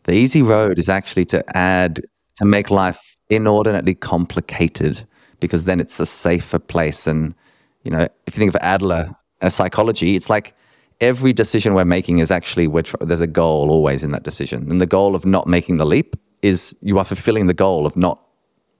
The 0.04 0.12
easy 0.12 0.42
road 0.42 0.78
is 0.78 0.88
actually 0.88 1.24
to 1.26 1.44
add, 1.56 2.00
to 2.36 2.44
make 2.44 2.70
life 2.70 3.16
inordinately 3.28 3.94
complicated 3.94 5.02
because 5.40 5.64
then 5.64 5.80
it's 5.80 5.98
a 5.98 6.06
safer 6.06 6.60
place. 6.60 7.08
And, 7.08 7.34
you 7.82 7.90
know, 7.90 8.06
if 8.26 8.36
you 8.36 8.40
think 8.40 8.54
of 8.54 8.60
Adler 8.60 9.16
a 9.42 9.50
psychology, 9.50 10.16
it's 10.16 10.30
like 10.30 10.54
every 11.00 11.32
decision 11.32 11.75
we're 11.75 11.84
making 11.84 12.18
is 12.18 12.30
actually 12.30 12.68
tr- 12.82 12.96
there's 13.00 13.20
a 13.20 13.26
goal 13.26 13.70
always 13.70 14.02
in 14.02 14.12
that 14.12 14.22
decision, 14.22 14.70
and 14.70 14.80
the 14.80 14.87
goal 14.87 15.14
of 15.14 15.26
not 15.26 15.46
making 15.46 15.76
the 15.76 15.87
leap 15.87 16.16
is 16.42 16.75
you 16.80 16.99
are 16.99 17.04
fulfilling 17.04 17.46
the 17.46 17.54
goal 17.54 17.87
of 17.87 17.96
not 17.96 18.20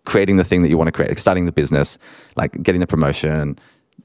creating 0.05 0.37
the 0.37 0.45
thing 0.45 0.63
that 0.63 0.69
you 0.69 0.77
want 0.77 0.89
to 0.89 0.93
create, 0.93 1.09
like 1.11 1.19
starting 1.19 1.47
the 1.47 1.53
business, 1.53 1.99
like 2.37 2.61
getting 2.63 2.81
the 2.81 2.87
promotion, 2.87 3.57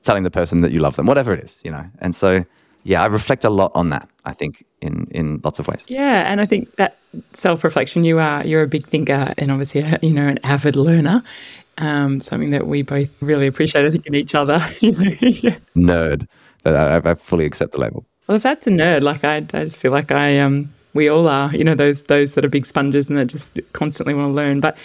telling 0.03 0.23
the 0.23 0.31
person 0.31 0.61
that 0.61 0.71
you 0.71 0.79
love 0.79 0.95
them, 0.95 1.07
whatever 1.07 1.33
it 1.33 1.43
is, 1.43 1.59
you 1.63 1.71
know. 1.71 1.85
And 1.99 2.15
so 2.15 2.45
yeah, 2.87 3.03
I 3.03 3.07
reflect 3.07 3.43
a 3.43 3.49
lot 3.49 3.73
on 3.75 3.89
that. 3.89 4.07
I 4.23 4.31
think 4.33 4.65
in 4.81 5.07
in 5.11 5.41
lots 5.43 5.59
of 5.59 5.67
ways. 5.67 5.83
Yeah, 5.89 6.31
and 6.31 6.39
I 6.39 6.45
think 6.45 6.73
that 6.77 6.97
self 7.33 7.65
reflection. 7.65 8.05
You 8.05 8.19
are 8.19 8.45
you're 8.45 8.63
a 8.63 8.67
big 8.67 8.87
thinker, 8.87 9.33
and 9.37 9.51
obviously, 9.51 9.85
you 10.01 10.13
know, 10.13 10.27
an 10.27 10.39
avid 10.43 10.77
learner. 10.77 11.21
Um, 11.79 12.21
something 12.21 12.51
that 12.51 12.65
we 12.65 12.81
both 12.81 13.11
really 13.21 13.45
appreciate, 13.45 13.85
I 13.85 13.91
think, 13.91 14.07
in 14.07 14.15
each 14.15 14.33
other. 14.33 14.57
Nerd, 15.75 16.27
I, 16.75 17.11
I 17.11 17.13
fully 17.15 17.45
accept 17.45 17.73
the 17.73 17.79
label. 17.79 18.05
Well, 18.27 18.35
if 18.35 18.43
that's 18.43 18.67
a 18.67 18.71
nerd, 18.71 19.03
like 19.03 19.23
I, 19.23 19.37
I 19.37 19.65
just 19.65 19.77
feel 19.77 19.91
like 19.91 20.11
I 20.11 20.39
um 20.39 20.73
we 20.97 21.07
all 21.07 21.27
are, 21.27 21.55
you 21.55 21.63
know, 21.63 21.75
those 21.75 22.03
those 22.03 22.33
that 22.33 22.43
are 22.43 22.49
big 22.49 22.65
sponges 22.65 23.07
and 23.07 23.17
that 23.17 23.27
just 23.27 23.51
constantly 23.73 24.13
want 24.13 24.31
to 24.31 24.33
learn. 24.33 24.59
But 24.59 24.77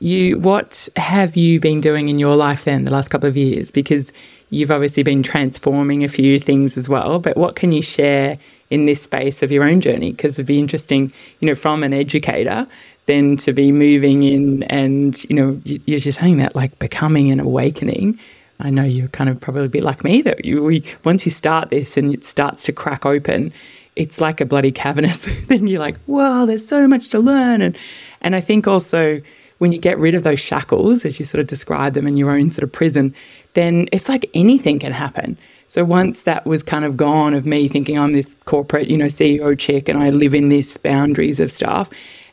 you, 0.00 0.38
what 0.38 0.88
have 0.96 1.36
you 1.36 1.60
been 1.60 1.80
doing 1.80 2.08
in 2.08 2.18
your 2.18 2.34
life 2.34 2.64
then 2.64 2.84
the 2.84 2.90
last 2.90 3.08
couple 3.08 3.28
of 3.28 3.36
years? 3.36 3.70
Because 3.70 4.12
you've 4.50 4.70
obviously 4.70 5.02
been 5.02 5.22
transforming 5.22 6.02
a 6.02 6.08
few 6.08 6.38
things 6.38 6.76
as 6.76 6.88
well. 6.88 7.20
But 7.20 7.36
what 7.36 7.54
can 7.54 7.70
you 7.70 7.82
share 7.82 8.38
in 8.70 8.86
this 8.86 9.02
space 9.02 9.42
of 9.42 9.52
your 9.52 9.62
own 9.62 9.80
journey? 9.80 10.10
Because 10.10 10.34
it'd 10.34 10.46
be 10.46 10.58
interesting, 10.58 11.12
you 11.38 11.46
know, 11.46 11.54
from 11.54 11.84
an 11.84 11.92
educator 11.94 12.66
then 13.06 13.36
to 13.36 13.52
be 13.52 13.72
moving 13.72 14.22
in 14.22 14.62
and 14.64 15.24
you 15.24 15.34
know 15.34 15.60
you're 15.64 15.98
just 15.98 16.20
saying 16.20 16.36
that 16.36 16.54
like 16.54 16.78
becoming 16.78 17.30
an 17.30 17.40
awakening 17.40 18.16
I 18.60 18.70
know 18.70 18.84
you're 18.84 19.08
kind 19.08 19.30
of 19.30 19.40
probably 19.40 19.66
a 19.66 19.68
bit 19.68 19.82
like 19.82 20.04
me 20.04 20.22
that 20.22 20.44
you 20.44 20.62
we, 20.62 20.84
once 21.04 21.24
you 21.24 21.32
start 21.32 21.70
this 21.70 21.96
and 21.96 22.12
it 22.12 22.24
starts 22.24 22.64
to 22.64 22.72
crack 22.72 23.04
open, 23.06 23.52
it's 23.96 24.20
like 24.20 24.40
a 24.40 24.46
bloody 24.46 24.72
cavernous 24.72 25.24
thing. 25.46 25.66
You're 25.66 25.80
like, 25.80 25.98
whoa, 26.06 26.46
there's 26.46 26.66
so 26.66 26.86
much 26.86 27.08
to 27.10 27.18
learn. 27.18 27.62
And 27.62 27.76
and 28.20 28.36
I 28.36 28.40
think 28.40 28.66
also 28.66 29.20
when 29.58 29.72
you 29.72 29.78
get 29.78 29.98
rid 29.98 30.14
of 30.14 30.22
those 30.22 30.40
shackles, 30.40 31.04
as 31.04 31.20
you 31.20 31.26
sort 31.26 31.40
of 31.40 31.46
describe 31.46 31.92
them 31.92 32.06
in 32.06 32.16
your 32.16 32.30
own 32.30 32.50
sort 32.50 32.64
of 32.64 32.72
prison, 32.72 33.14
then 33.52 33.88
it's 33.92 34.08
like 34.08 34.28
anything 34.32 34.78
can 34.78 34.92
happen. 34.92 35.36
So 35.66 35.84
once 35.84 36.22
that 36.22 36.46
was 36.46 36.62
kind 36.62 36.84
of 36.84 36.96
gone 36.96 37.34
of 37.34 37.46
me 37.46 37.68
thinking 37.68 37.98
I'm 37.98 38.12
this 38.12 38.30
corporate, 38.46 38.88
you 38.88 38.96
know, 38.96 39.04
CEO 39.06 39.56
chick 39.56 39.88
and 39.88 40.02
I 40.02 40.10
live 40.10 40.34
in 40.34 40.48
these 40.48 40.76
boundaries 40.78 41.38
of 41.38 41.52
stuff. 41.52 41.90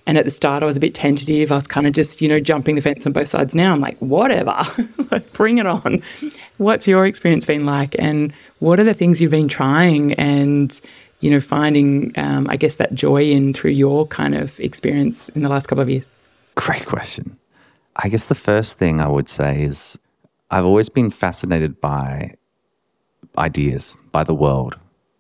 And 0.08 0.18
at 0.18 0.26
the 0.26 0.32
start, 0.32 0.64
I 0.64 0.66
was 0.66 0.78
a 0.78 0.80
bit 0.80 0.96
tentative. 0.96 1.52
I 1.52 1.56
was 1.56 1.68
kind 1.68 1.86
of 1.86 1.94
just, 1.94 2.22
you 2.22 2.28
know, 2.28 2.40
jumping 2.40 2.74
the 2.74 2.82
fence 2.82 3.06
on 3.06 3.12
both 3.12 3.28
sides. 3.28 3.54
Now 3.54 3.74
I'm 3.74 3.82
like, 3.82 3.98
whatever, 4.00 4.60
bring 5.34 5.60
it 5.60 5.68
on. 5.68 6.02
What's 6.58 6.88
your 6.88 7.06
experience 7.06 7.46
been 7.46 7.66
like? 7.66 7.96
And 8.00 8.34
what 8.58 8.80
are 8.80 8.84
the 8.84 8.96
things 8.96 9.22
you've 9.22 9.32
been 9.32 9.48
trying 9.48 10.14
and 10.14 10.82
you 11.20 11.32
know, 11.32 11.40
finding, 11.40 12.18
um, 12.18 12.48
I 12.50 12.58
guess, 12.58 12.76
that 12.76 12.94
joy 12.94 13.24
in 13.24 13.54
through 13.54 13.72
your 13.72 14.06
kind 14.08 14.36
of 14.36 14.60
experience 14.60 15.30
in 15.30 15.42
the 15.42 15.50
last 15.50 15.68
couple 15.68 15.82
of 15.82 15.90
years? 15.90 16.06
Great 16.56 16.86
question. 16.86 17.38
I 17.96 18.10
guess 18.10 18.28
the 18.28 18.36
first 18.36 18.78
thing 18.78 19.02
I 19.02 19.08
would 19.08 19.28
say 19.28 19.64
is 19.64 19.98
I've 20.52 20.66
always 20.66 20.90
been 20.90 21.10
fascinated 21.10 21.82
by 21.82 22.36
ideas, 23.38 23.96
by 24.12 24.24
the 24.24 24.36
world. 24.36 24.78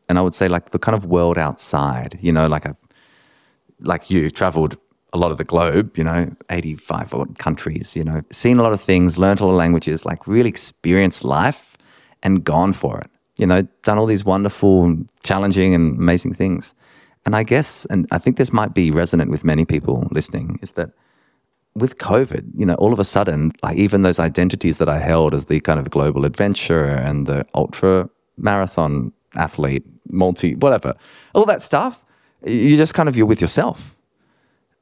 And 0.07 0.17
I 0.19 0.21
would 0.21 0.35
say, 0.35 0.47
like, 0.47 0.69
the 0.69 0.79
kind 0.79 0.95
of 0.95 1.05
world 1.05 1.37
outside, 1.37 2.17
you 2.21 2.31
know, 2.31 2.47
like 2.47 2.65
a, 2.65 2.75
like 3.81 4.09
you 4.09 4.29
traveled 4.29 4.77
a 5.13 5.17
lot 5.17 5.31
of 5.31 5.37
the 5.37 5.43
globe, 5.43 5.97
you 5.97 6.03
know, 6.03 6.29
85 6.49 7.13
odd 7.13 7.39
countries, 7.39 7.95
you 7.95 8.03
know, 8.03 8.21
seen 8.31 8.57
a 8.57 8.63
lot 8.63 8.73
of 8.73 8.81
things, 8.81 9.17
learned 9.17 9.39
a 9.39 9.45
lot 9.45 9.51
of 9.51 9.57
languages, 9.57 10.05
like 10.05 10.27
really 10.27 10.49
experienced 10.49 11.23
life 11.23 11.77
and 12.23 12.43
gone 12.43 12.73
for 12.73 12.99
it 12.99 13.09
you 13.37 13.45
know, 13.45 13.61
done 13.83 13.97
all 13.97 14.05
these 14.05 14.25
wonderful, 14.25 14.95
challenging, 15.23 15.73
and 15.73 15.97
amazing 15.97 16.33
things. 16.33 16.73
And 17.25 17.35
I 17.35 17.43
guess, 17.43 17.85
and 17.85 18.07
I 18.11 18.17
think 18.17 18.37
this 18.37 18.51
might 18.51 18.73
be 18.73 18.91
resonant 18.91 19.29
with 19.31 19.43
many 19.43 19.63
people 19.63 20.07
listening, 20.11 20.59
is 20.61 20.73
that 20.73 20.91
with 21.75 21.97
COVID, 21.99 22.45
you 22.57 22.65
know, 22.65 22.73
all 22.75 22.93
of 22.93 22.99
a 22.99 23.03
sudden, 23.03 23.51
like 23.61 23.77
even 23.77 24.01
those 24.01 24.19
identities 24.19 24.79
that 24.79 24.89
I 24.89 24.99
held 24.99 25.33
as 25.35 25.45
the 25.45 25.59
kind 25.59 25.79
of 25.79 25.89
global 25.91 26.25
adventurer 26.25 26.95
and 26.95 27.27
the 27.27 27.45
ultra 27.53 28.09
marathon 28.37 29.13
athlete, 29.35 29.85
multi, 30.09 30.55
whatever, 30.55 30.95
all 31.35 31.45
that 31.45 31.61
stuff, 31.61 32.03
you 32.45 32.77
just 32.77 32.93
kind 32.93 33.09
of, 33.09 33.15
you're 33.15 33.25
with 33.25 33.41
yourself. 33.41 33.95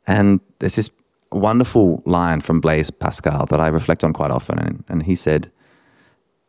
And 0.08 0.40
there's 0.60 0.76
this 0.76 0.90
wonderful 1.32 2.02
line 2.06 2.42
from 2.42 2.62
Blaise 2.62 2.92
Pascal 2.92 3.46
that 3.48 3.60
I 3.60 3.68
reflect 3.68 4.04
on 4.04 4.14
quite 4.14 4.32
often. 4.32 4.60
And, 4.60 4.84
and 4.88 5.04
he 5.04 5.16
said, 5.16 5.52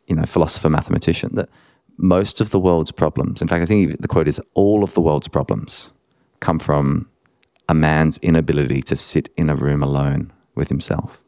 you 0.07 0.15
know, 0.15 0.23
philosopher, 0.23 0.69
mathematician, 0.69 1.35
that 1.35 1.49
most 1.97 2.39
of 2.39 2.51
the 2.51 2.59
world's 2.59 2.91
problems, 2.91 3.41
in 3.41 3.47
fact, 3.47 3.63
I 3.63 3.65
think 3.65 4.01
the 4.01 4.07
quote 4.07 4.27
is 4.27 4.41
all 4.53 4.83
of 4.83 4.93
the 4.93 5.01
world's 5.01 5.27
problems 5.27 5.91
come 6.39 6.59
from 6.59 7.09
a 7.69 7.73
man's 7.73 8.17
inability 8.19 8.81
to 8.83 8.95
sit 8.95 9.29
in 9.35 9.49
a 9.49 9.55
room 9.55 9.83
alone 9.83 10.31
with 10.55 10.69
himself. 10.69 11.21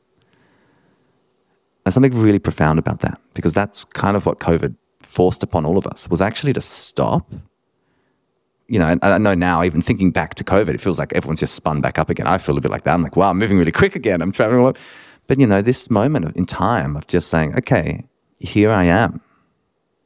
There's 1.83 1.93
something 1.93 2.15
really 2.15 2.39
profound 2.39 2.79
about 2.79 3.01
that 3.01 3.19
because 3.33 3.53
that's 3.53 3.83
kind 3.85 4.15
of 4.15 4.25
what 4.25 4.39
COVID 4.39 4.75
forced 5.01 5.43
upon 5.43 5.65
all 5.65 5.77
of 5.77 5.87
us 5.87 6.09
was 6.09 6.21
actually 6.21 6.53
to 6.53 6.61
stop. 6.61 7.31
You 8.69 8.79
know, 8.79 8.97
I 9.01 9.17
know 9.17 9.33
now, 9.33 9.63
even 9.63 9.81
thinking 9.81 10.11
back 10.11 10.35
to 10.35 10.43
COVID, 10.43 10.69
it 10.69 10.81
feels 10.81 10.99
like 10.99 11.11
everyone's 11.13 11.39
just 11.39 11.55
spun 11.55 11.81
back 11.81 11.97
up 11.97 12.09
again. 12.09 12.27
I 12.27 12.37
feel 12.37 12.57
a 12.57 12.61
bit 12.61 12.71
like 12.71 12.83
that. 12.83 12.93
I'm 12.93 13.01
like, 13.01 13.15
wow, 13.15 13.31
I'm 13.31 13.39
moving 13.39 13.57
really 13.57 13.71
quick 13.71 13.95
again. 13.95 14.21
I'm 14.21 14.31
traveling 14.31 14.61
a 14.61 14.63
lot. 14.63 14.77
But, 15.27 15.39
you 15.39 15.47
know, 15.47 15.61
this 15.61 15.89
moment 15.89 16.35
in 16.35 16.45
time 16.45 16.95
of 16.95 17.07
just 17.07 17.29
saying, 17.29 17.55
okay, 17.55 18.03
here 18.39 18.71
I 18.71 18.83
am 18.85 19.21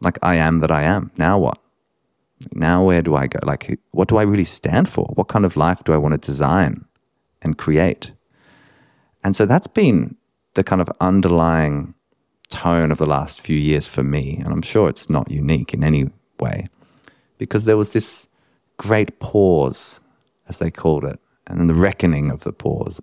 like, 0.03 0.19
I 0.21 0.35
am 0.35 0.59
that 0.59 0.71
I 0.71 0.83
am. 0.83 1.11
Now 1.17 1.39
what? 1.39 1.57
Now 2.53 2.83
where 2.83 3.01
do 3.01 3.15
I 3.15 3.27
go? 3.27 3.39
Like, 3.43 3.79
what 3.91 4.09
do 4.09 4.17
I 4.17 4.23
really 4.23 4.43
stand 4.43 4.89
for? 4.89 5.05
What 5.15 5.29
kind 5.29 5.45
of 5.45 5.55
life 5.55 5.83
do 5.83 5.93
I 5.93 5.97
want 5.97 6.13
to 6.13 6.17
design 6.17 6.85
and 7.41 7.57
create? 7.57 8.11
And 9.23 9.35
so 9.35 9.45
that's 9.45 9.67
been 9.67 10.15
the 10.55 10.63
kind 10.63 10.81
of 10.81 10.89
underlying 10.99 11.93
tone 12.49 12.91
of 12.91 12.97
the 12.97 13.05
last 13.05 13.39
few 13.39 13.55
years 13.57 13.87
for 13.87 14.03
me. 14.03 14.41
And 14.43 14.53
I'm 14.53 14.61
sure 14.61 14.89
it's 14.89 15.09
not 15.09 15.31
unique 15.31 15.73
in 15.73 15.83
any 15.83 16.09
way 16.39 16.67
because 17.37 17.63
there 17.63 17.77
was 17.77 17.91
this 17.91 18.27
great 18.77 19.19
pause, 19.19 20.01
as 20.49 20.57
they 20.57 20.71
called 20.71 21.03
it, 21.03 21.19
and 21.47 21.69
the 21.69 21.73
reckoning 21.73 22.31
of 22.31 22.41
the 22.41 22.53
pause. 22.53 23.01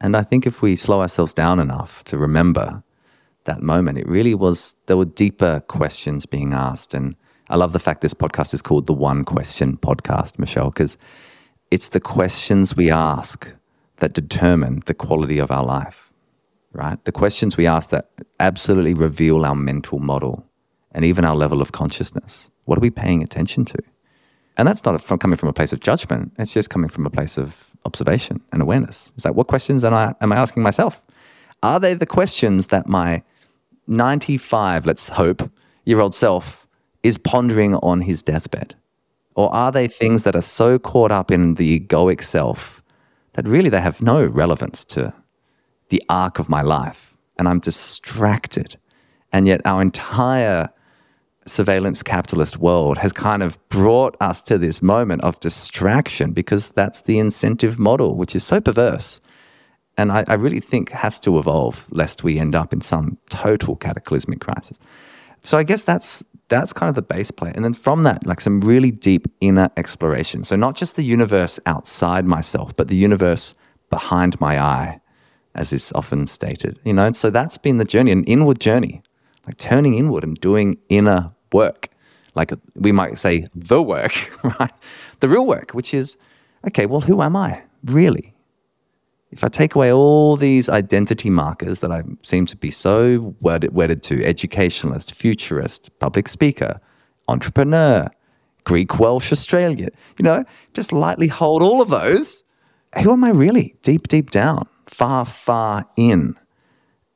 And 0.00 0.16
I 0.16 0.22
think 0.22 0.46
if 0.46 0.62
we 0.62 0.76
slow 0.76 1.00
ourselves 1.00 1.34
down 1.34 1.60
enough 1.60 2.04
to 2.04 2.16
remember 2.16 2.82
that 3.44 3.62
moment. 3.62 3.98
It 3.98 4.08
really 4.08 4.34
was, 4.34 4.76
there 4.86 4.96
were 4.96 5.04
deeper 5.04 5.60
questions 5.68 6.26
being 6.26 6.52
asked. 6.52 6.94
And 6.94 7.16
I 7.48 7.56
love 7.56 7.72
the 7.72 7.78
fact 7.78 8.00
this 8.00 8.14
podcast 8.14 8.54
is 8.54 8.62
called 8.62 8.86
the 8.86 8.92
One 8.92 9.24
Question 9.24 9.76
Podcast, 9.76 10.38
Michelle, 10.38 10.70
because 10.70 10.96
it's 11.70 11.88
the 11.88 12.00
questions 12.00 12.76
we 12.76 12.90
ask 12.90 13.50
that 13.98 14.12
determine 14.12 14.82
the 14.86 14.94
quality 14.94 15.38
of 15.38 15.50
our 15.50 15.64
life, 15.64 16.10
right? 16.72 17.02
The 17.04 17.12
questions 17.12 17.56
we 17.56 17.66
ask 17.66 17.90
that 17.90 18.10
absolutely 18.38 18.94
reveal 18.94 19.44
our 19.44 19.54
mental 19.54 19.98
model 19.98 20.44
and 20.92 21.04
even 21.04 21.24
our 21.24 21.36
level 21.36 21.60
of 21.60 21.72
consciousness. 21.72 22.50
What 22.64 22.78
are 22.78 22.82
we 22.82 22.90
paying 22.90 23.22
attention 23.22 23.64
to? 23.66 23.78
And 24.56 24.66
that's 24.68 24.84
not 24.84 25.00
from 25.02 25.18
coming 25.18 25.36
from 25.36 25.48
a 25.48 25.52
place 25.52 25.72
of 25.72 25.80
judgment. 25.80 26.32
It's 26.38 26.52
just 26.52 26.70
coming 26.70 26.88
from 26.88 27.06
a 27.06 27.10
place 27.10 27.38
of 27.38 27.70
observation 27.84 28.40
and 28.52 28.60
awareness. 28.60 29.12
It's 29.16 29.24
like, 29.24 29.34
what 29.34 29.46
questions 29.46 29.84
am 29.84 29.94
I, 29.94 30.14
am 30.20 30.32
I 30.32 30.36
asking 30.36 30.62
myself? 30.62 31.02
Are 31.62 31.80
they 31.80 31.94
the 31.94 32.06
questions 32.06 32.68
that 32.68 32.88
my 32.88 33.22
95, 33.86 34.86
let's 34.86 35.08
hope, 35.08 35.50
year 35.84 36.00
old 36.00 36.14
self 36.14 36.66
is 37.02 37.18
pondering 37.18 37.74
on 37.76 38.00
his 38.00 38.22
deathbed? 38.22 38.74
Or 39.34 39.52
are 39.54 39.72
they 39.72 39.88
things 39.88 40.24
that 40.24 40.36
are 40.36 40.42
so 40.42 40.78
caught 40.78 41.10
up 41.10 41.30
in 41.30 41.54
the 41.54 41.80
egoic 41.80 42.22
self 42.22 42.82
that 43.34 43.46
really 43.46 43.70
they 43.70 43.80
have 43.80 44.02
no 44.02 44.24
relevance 44.24 44.84
to 44.86 45.12
the 45.88 46.02
arc 46.08 46.38
of 46.38 46.48
my 46.48 46.62
life? 46.62 47.14
And 47.38 47.48
I'm 47.48 47.60
distracted. 47.60 48.76
And 49.32 49.46
yet, 49.46 49.60
our 49.64 49.80
entire 49.80 50.68
surveillance 51.50 52.02
capitalist 52.02 52.58
world 52.58 52.98
has 52.98 53.12
kind 53.12 53.42
of 53.42 53.58
brought 53.68 54.16
us 54.20 54.42
to 54.42 54.58
this 54.58 54.80
moment 54.82 55.22
of 55.22 55.38
distraction 55.40 56.32
because 56.32 56.72
that's 56.72 57.02
the 57.02 57.18
incentive 57.18 57.78
model, 57.78 58.16
which 58.16 58.34
is 58.34 58.44
so 58.44 58.60
perverse 58.60 59.20
and 60.00 60.12
I, 60.12 60.24
I 60.28 60.34
really 60.34 60.60
think 60.60 60.90
has 60.90 61.20
to 61.20 61.38
evolve 61.38 61.86
lest 61.90 62.24
we 62.24 62.38
end 62.38 62.54
up 62.54 62.72
in 62.72 62.80
some 62.80 63.18
total 63.28 63.76
cataclysmic 63.76 64.40
crisis. 64.40 64.78
So 65.42 65.58
I 65.58 65.62
guess 65.62 65.84
that's 65.84 66.24
that's 66.48 66.72
kind 66.72 66.88
of 66.88 66.94
the 66.94 67.02
base 67.02 67.30
play. 67.30 67.52
And 67.54 67.64
then 67.64 67.74
from 67.74 68.02
that, 68.04 68.26
like 68.26 68.40
some 68.40 68.60
really 68.60 68.90
deep 68.90 69.28
inner 69.40 69.70
exploration. 69.76 70.42
So 70.42 70.56
not 70.56 70.74
just 70.74 70.96
the 70.96 71.04
universe 71.04 71.60
outside 71.66 72.24
myself, 72.24 72.74
but 72.74 72.88
the 72.88 72.96
universe 72.96 73.54
behind 73.88 74.40
my 74.40 74.58
eye, 74.58 75.00
as 75.54 75.72
is 75.72 75.92
often 75.94 76.26
stated. 76.26 76.80
You 76.84 76.94
know, 76.94 77.06
and 77.06 77.16
so 77.16 77.30
that's 77.30 77.58
been 77.58 77.76
the 77.76 77.84
journey, 77.84 78.10
an 78.10 78.24
inward 78.24 78.58
journey, 78.58 79.02
like 79.46 79.58
turning 79.58 79.94
inward 79.94 80.24
and 80.24 80.40
doing 80.40 80.78
inner 80.88 81.30
work. 81.52 81.88
Like 82.34 82.52
we 82.74 82.92
might 82.92 83.18
say 83.18 83.46
the 83.54 83.82
work, 83.82 84.30
right? 84.60 84.72
The 85.20 85.28
real 85.28 85.46
work, 85.46 85.72
which 85.72 85.92
is, 85.92 86.16
okay, 86.68 86.86
well, 86.86 87.00
who 87.00 87.22
am 87.22 87.36
I 87.36 87.62
really? 87.84 88.34
if 89.32 89.44
I 89.44 89.48
take 89.48 89.74
away 89.74 89.92
all 89.92 90.36
these 90.36 90.68
identity 90.68 91.30
markers 91.30 91.80
that 91.80 91.92
I 91.92 92.02
seem 92.22 92.46
to 92.46 92.56
be 92.56 92.70
so 92.70 93.34
wedded, 93.40 93.74
wedded 93.74 94.02
to 94.04 94.24
educationalist, 94.24 95.14
futurist, 95.14 95.96
public 96.00 96.28
speaker, 96.28 96.80
entrepreneur, 97.28 98.08
Greek, 98.64 98.98
Welsh, 98.98 99.32
Australian, 99.32 99.90
you 100.18 100.22
know, 100.24 100.44
just 100.74 100.92
lightly 100.92 101.28
hold 101.28 101.62
all 101.62 101.80
of 101.80 101.88
those. 101.88 102.42
Who 103.02 103.12
am 103.12 103.22
I 103.22 103.30
really? 103.30 103.76
Deep, 103.82 104.08
deep 104.08 104.30
down, 104.30 104.66
far, 104.86 105.24
far 105.24 105.86
in. 105.96 106.34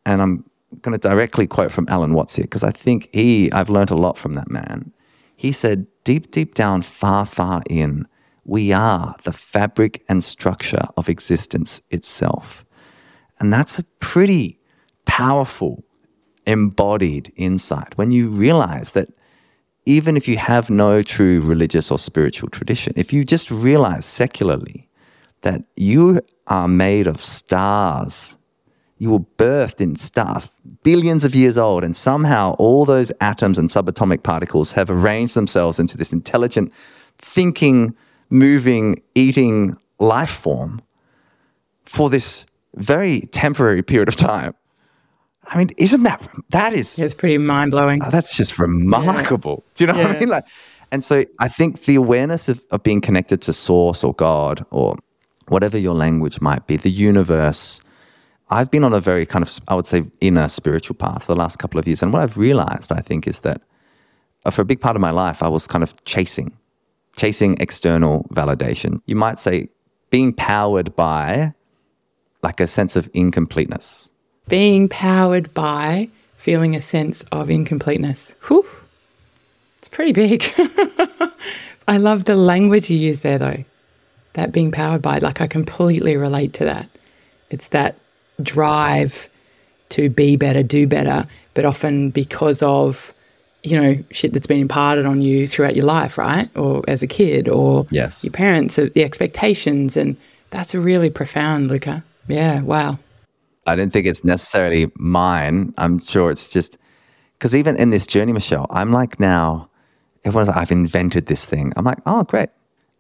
And 0.06 0.22
I'm 0.22 0.44
going 0.82 0.98
to 0.98 1.08
directly 1.08 1.46
quote 1.46 1.72
from 1.72 1.86
Alan 1.88 2.14
Watts 2.14 2.36
here 2.36 2.44
because 2.44 2.64
I 2.64 2.70
think 2.70 3.08
he, 3.12 3.50
I've 3.52 3.70
learned 3.70 3.90
a 3.90 3.96
lot 3.96 4.18
from 4.18 4.34
that 4.34 4.50
man. 4.50 4.92
He 5.36 5.52
said, 5.52 5.86
deep, 6.04 6.30
deep 6.30 6.54
down, 6.54 6.82
far, 6.82 7.26
far 7.26 7.62
in, 7.68 8.06
we 8.44 8.72
are 8.72 9.16
the 9.24 9.32
fabric 9.32 10.04
and 10.08 10.22
structure 10.22 10.86
of 10.96 11.08
existence 11.08 11.80
itself. 11.90 12.64
And 13.40 13.52
that's 13.52 13.78
a 13.78 13.84
pretty 14.00 14.60
powerful, 15.06 15.84
embodied 16.46 17.32
insight 17.36 17.96
when 17.96 18.10
you 18.10 18.28
realize 18.28 18.92
that 18.92 19.08
even 19.86 20.16
if 20.16 20.28
you 20.28 20.36
have 20.36 20.70
no 20.70 21.02
true 21.02 21.40
religious 21.40 21.90
or 21.90 21.98
spiritual 21.98 22.48
tradition, 22.48 22.92
if 22.96 23.12
you 23.12 23.24
just 23.24 23.50
realize 23.50 24.06
secularly 24.06 24.88
that 25.42 25.62
you 25.76 26.20
are 26.46 26.68
made 26.68 27.06
of 27.06 27.22
stars, 27.22 28.36
you 28.98 29.10
were 29.10 29.20
birthed 29.38 29.80
in 29.80 29.96
stars, 29.96 30.48
billions 30.82 31.24
of 31.24 31.34
years 31.34 31.58
old, 31.58 31.84
and 31.84 31.96
somehow 31.96 32.54
all 32.54 32.84
those 32.84 33.10
atoms 33.20 33.58
and 33.58 33.68
subatomic 33.68 34.22
particles 34.22 34.72
have 34.72 34.90
arranged 34.90 35.34
themselves 35.34 35.78
into 35.78 35.96
this 35.96 36.12
intelligent, 36.12 36.72
thinking, 37.18 37.94
moving, 38.30 39.02
eating 39.14 39.76
life 39.98 40.30
form 40.30 40.80
for 41.84 42.08
this 42.08 42.46
very 42.76 43.22
temporary 43.32 43.82
period 43.82 44.08
of 44.08 44.16
time. 44.16 44.54
I 45.46 45.58
mean, 45.58 45.70
isn't 45.76 46.04
that 46.04 46.26
that 46.50 46.72
is? 46.72 46.98
It's 46.98 47.14
pretty 47.14 47.38
mind 47.38 47.72
blowing. 47.72 48.02
Oh, 48.02 48.10
that's 48.10 48.36
just 48.36 48.58
remarkable. 48.58 49.62
Yeah. 49.66 49.72
Do 49.74 49.84
you 49.84 49.92
know 49.92 49.98
yeah. 49.98 50.06
what 50.06 50.16
I 50.16 50.20
mean? 50.20 50.28
Like, 50.28 50.44
and 50.90 51.04
so 51.04 51.24
I 51.40 51.48
think 51.48 51.84
the 51.84 51.96
awareness 51.96 52.48
of, 52.48 52.64
of 52.70 52.82
being 52.82 53.00
connected 53.00 53.42
to 53.42 53.52
Source 53.52 54.04
or 54.04 54.14
God 54.14 54.64
or 54.70 54.96
whatever 55.48 55.76
your 55.76 55.94
language 55.94 56.40
might 56.40 56.66
be, 56.66 56.76
the 56.76 56.90
universe. 56.90 57.82
I've 58.50 58.70
been 58.70 58.84
on 58.84 58.92
a 58.92 59.00
very 59.00 59.26
kind 59.26 59.42
of, 59.42 59.58
I 59.68 59.74
would 59.74 59.86
say, 59.86 60.04
inner 60.20 60.48
spiritual 60.48 60.96
path 60.96 61.24
for 61.24 61.32
the 61.34 61.38
last 61.38 61.58
couple 61.58 61.80
of 61.80 61.86
years, 61.86 62.02
and 62.02 62.12
what 62.12 62.22
I've 62.22 62.36
realized, 62.36 62.92
I 62.92 63.00
think, 63.00 63.26
is 63.26 63.40
that 63.40 63.62
uh, 64.44 64.50
for 64.50 64.62
a 64.62 64.64
big 64.64 64.80
part 64.80 64.96
of 64.96 65.02
my 65.02 65.10
life, 65.10 65.42
I 65.42 65.48
was 65.48 65.66
kind 65.66 65.82
of 65.82 66.04
chasing, 66.04 66.56
chasing 67.16 67.56
external 67.60 68.24
validation. 68.32 69.00
You 69.06 69.16
might 69.16 69.38
say 69.38 69.68
being 70.10 70.32
powered 70.32 70.94
by 70.94 71.54
like 72.42 72.60
a 72.60 72.66
sense 72.66 72.94
of 72.94 73.08
incompleteness 73.14 74.10
being 74.48 74.88
powered 74.88 75.52
by 75.54 76.08
feeling 76.36 76.76
a 76.76 76.82
sense 76.82 77.22
of 77.32 77.50
incompleteness. 77.50 78.34
Whew, 78.46 78.66
it's 79.78 79.88
pretty 79.88 80.12
big. 80.12 80.44
I 81.88 81.96
love 81.96 82.24
the 82.24 82.36
language 82.36 82.90
you 82.90 82.98
use 82.98 83.20
there, 83.20 83.38
though. 83.38 83.64
That 84.34 84.52
being 84.52 84.72
powered 84.72 85.02
by, 85.02 85.18
like, 85.18 85.40
I 85.40 85.46
completely 85.46 86.16
relate 86.16 86.52
to 86.54 86.64
that. 86.64 86.88
It's 87.50 87.68
that 87.68 87.98
drive 88.42 89.28
to 89.90 90.08
be 90.08 90.36
better, 90.36 90.62
do 90.62 90.86
better, 90.86 91.26
but 91.54 91.64
often 91.64 92.10
because 92.10 92.62
of, 92.62 93.14
you 93.62 93.80
know, 93.80 94.02
shit 94.10 94.32
that's 94.32 94.46
been 94.46 94.60
imparted 94.60 95.06
on 95.06 95.22
you 95.22 95.46
throughout 95.46 95.76
your 95.76 95.86
life, 95.86 96.18
right? 96.18 96.54
Or 96.56 96.82
as 96.88 97.02
a 97.02 97.06
kid, 97.06 97.48
or 97.48 97.86
yes. 97.90 98.24
your 98.24 98.32
parents, 98.32 98.78
uh, 98.78 98.88
the 98.94 99.04
expectations. 99.04 99.96
And 99.96 100.16
that's 100.50 100.74
a 100.74 100.80
really 100.80 101.10
profound, 101.10 101.70
Louka. 101.70 102.02
Yeah, 102.28 102.60
wow. 102.62 102.98
I 103.66 103.76
don't 103.76 103.90
think 103.90 104.06
it's 104.06 104.24
necessarily 104.24 104.90
mine. 104.96 105.72
I'm 105.78 105.98
sure 105.98 106.30
it's 106.30 106.48
just 106.48 106.76
because 107.38 107.54
even 107.54 107.76
in 107.76 107.90
this 107.90 108.06
journey, 108.06 108.32
Michelle, 108.32 108.66
I'm 108.70 108.92
like 108.92 109.18
now, 109.18 109.68
everyone's 110.24 110.48
like, 110.48 110.56
I've 110.56 110.72
invented 110.72 111.26
this 111.26 111.46
thing. 111.46 111.72
I'm 111.76 111.84
like, 111.84 111.98
oh, 112.06 112.24
great. 112.24 112.50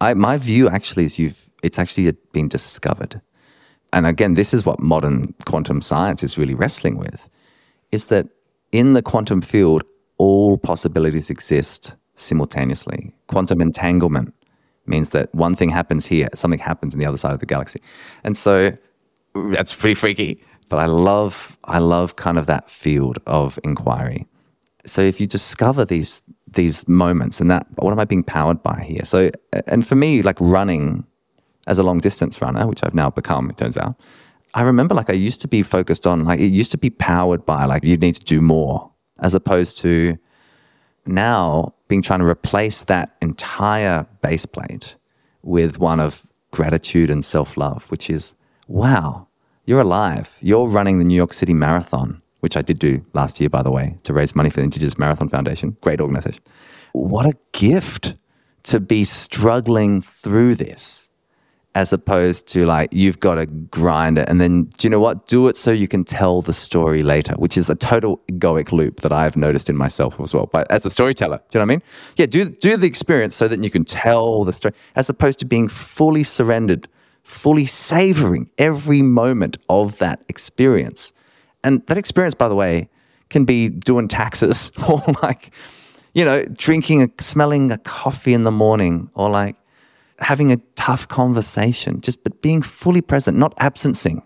I, 0.00 0.14
my 0.14 0.36
view 0.38 0.68
actually 0.68 1.04
is 1.04 1.18
you've, 1.18 1.48
it's 1.62 1.78
actually 1.78 2.10
been 2.32 2.48
discovered. 2.48 3.20
And 3.94 4.08
again, 4.08 4.34
this 4.34 4.52
is 4.52 4.66
what 4.66 4.80
modern 4.80 5.32
quantum 5.44 5.80
science 5.80 6.24
is 6.24 6.36
really 6.36 6.54
wrestling 6.54 6.98
with 6.98 7.28
is 7.92 8.06
that 8.06 8.26
in 8.72 8.92
the 8.94 9.02
quantum 9.02 9.40
field, 9.40 9.84
all 10.18 10.58
possibilities 10.58 11.30
exist 11.30 11.94
simultaneously. 12.16 13.12
Quantum 13.28 13.60
entanglement 13.60 14.34
means 14.86 15.10
that 15.10 15.32
one 15.32 15.54
thing 15.54 15.70
happens 15.70 16.06
here, 16.06 16.28
something 16.34 16.58
happens 16.58 16.92
in 16.92 16.98
the 16.98 17.06
other 17.06 17.16
side 17.16 17.32
of 17.32 17.38
the 17.38 17.46
galaxy. 17.46 17.80
And 18.24 18.36
so 18.36 18.76
that's 19.52 19.72
pretty 19.72 19.94
freaky. 19.94 20.42
But 20.68 20.78
I 20.78 20.86
love 20.86 21.56
I 21.64 21.78
love 21.78 22.16
kind 22.16 22.36
of 22.36 22.46
that 22.46 22.68
field 22.68 23.18
of 23.28 23.60
inquiry. 23.62 24.26
So 24.84 25.02
if 25.02 25.20
you 25.20 25.28
discover 25.28 25.84
these 25.84 26.20
these 26.48 26.88
moments 26.88 27.40
and 27.40 27.48
that 27.48 27.66
what 27.76 27.92
am 27.92 28.00
I 28.00 28.04
being 28.04 28.24
powered 28.24 28.60
by 28.60 28.82
here? 28.88 29.04
So 29.04 29.30
and 29.68 29.86
for 29.86 29.94
me, 29.94 30.22
like 30.22 30.40
running 30.40 31.06
as 31.66 31.78
a 31.78 31.82
long 31.82 31.98
distance 31.98 32.40
runner, 32.40 32.66
which 32.66 32.82
I've 32.82 32.94
now 32.94 33.10
become, 33.10 33.50
it 33.50 33.56
turns 33.56 33.76
out, 33.76 33.96
I 34.54 34.62
remember 34.62 34.94
like 34.94 35.10
I 35.10 35.14
used 35.14 35.40
to 35.40 35.48
be 35.48 35.62
focused 35.62 36.06
on 36.06 36.24
like 36.24 36.38
it 36.38 36.46
used 36.46 36.70
to 36.70 36.78
be 36.78 36.90
powered 36.90 37.44
by 37.44 37.64
like 37.64 37.82
you 37.82 37.96
need 37.96 38.14
to 38.14 38.24
do 38.24 38.40
more 38.40 38.90
as 39.18 39.34
opposed 39.34 39.78
to 39.78 40.16
now 41.06 41.74
being 41.88 42.02
trying 42.02 42.20
to 42.20 42.26
replace 42.26 42.82
that 42.82 43.16
entire 43.20 44.06
base 44.22 44.46
plate 44.46 44.94
with 45.42 45.78
one 45.78 46.00
of 46.00 46.26
gratitude 46.52 47.10
and 47.10 47.24
self-love, 47.24 47.90
which 47.90 48.08
is 48.08 48.32
wow, 48.68 49.26
you're 49.66 49.80
alive. 49.80 50.30
You're 50.40 50.68
running 50.68 50.98
the 50.98 51.04
New 51.04 51.16
York 51.16 51.32
City 51.32 51.52
Marathon, 51.52 52.22
which 52.40 52.56
I 52.56 52.62
did 52.62 52.78
do 52.78 53.04
last 53.12 53.40
year, 53.40 53.48
by 53.48 53.62
the 53.62 53.70
way, 53.70 53.98
to 54.04 54.12
raise 54.12 54.36
money 54.36 54.50
for 54.50 54.56
the 54.56 54.64
Indigenous 54.64 54.98
Marathon 54.98 55.28
Foundation. 55.28 55.76
Great 55.80 56.00
organization. 56.00 56.42
What 56.92 57.26
a 57.26 57.34
gift 57.52 58.14
to 58.64 58.80
be 58.80 59.04
struggling 59.04 60.00
through 60.00 60.54
this 60.54 61.10
as 61.74 61.92
opposed 61.92 62.46
to 62.48 62.66
like 62.66 62.92
you've 62.92 63.20
got 63.20 63.34
to 63.36 63.46
grind 63.46 64.18
it. 64.18 64.28
And 64.28 64.40
then 64.40 64.64
do 64.64 64.86
you 64.86 64.90
know 64.90 65.00
what? 65.00 65.26
Do 65.26 65.48
it 65.48 65.56
so 65.56 65.70
you 65.70 65.88
can 65.88 66.04
tell 66.04 66.42
the 66.42 66.52
story 66.52 67.02
later 67.02 67.34
which 67.34 67.56
is 67.56 67.68
a 67.68 67.74
total 67.74 68.20
egoic 68.30 68.72
loop 68.72 69.00
that 69.00 69.12
i've 69.12 69.36
noticed 69.36 69.68
in 69.68 69.76
myself 69.76 70.18
as 70.20 70.34
well 70.34 70.46
but 70.46 70.70
as 70.70 70.84
a 70.86 70.90
storyteller 70.90 71.40
do 71.48 71.58
you 71.58 71.64
know 71.64 71.66
what 71.66 71.72
i 71.72 71.74
mean? 71.74 71.82
Yeah 72.16 72.26
do, 72.26 72.44
do 72.50 72.76
the 72.76 72.86
experience 72.86 73.34
so 73.34 73.48
that 73.48 73.62
you 73.62 73.70
can 73.70 73.84
tell 73.84 74.44
the 74.44 74.52
story 74.52 74.74
as 74.96 75.08
opposed 75.08 75.38
to 75.40 75.44
being 75.44 75.68
fully 75.68 76.22
surrendered 76.22 76.88
fully 77.24 77.64
savoring 77.66 78.50
every 78.58 79.02
moment 79.02 79.56
of 79.68 79.98
that 79.98 80.22
experience. 80.28 81.12
And 81.64 81.84
that 81.86 81.96
experience, 81.96 82.34
by 82.34 82.48
the 82.48 82.54
way, 82.54 82.88
can 83.30 83.44
be 83.44 83.70
doing 83.70 84.06
taxes 84.06 84.70
or 84.88 85.02
like, 85.22 85.50
you 86.12 86.24
know, 86.24 86.44
drinking, 86.44 87.12
smelling 87.18 87.72
a 87.72 87.78
coffee 87.78 88.34
in 88.34 88.44
the 88.44 88.50
morning 88.50 89.10
or 89.14 89.30
like 89.30 89.56
having 90.18 90.52
a 90.52 90.56
tough 90.76 91.08
conversation, 91.08 92.00
just 92.00 92.22
but 92.24 92.40
being 92.42 92.62
fully 92.62 93.00
present, 93.00 93.36
not 93.36 93.54
absencing, 93.58 94.22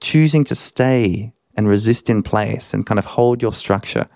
choosing 0.00 0.44
to 0.44 0.54
stay 0.54 1.32
and 1.56 1.68
resist 1.68 2.08
in 2.08 2.22
place 2.22 2.72
and 2.72 2.86
kind 2.86 2.98
of 2.98 3.04
hold 3.04 3.42
your 3.42 3.52
structure 3.52 4.08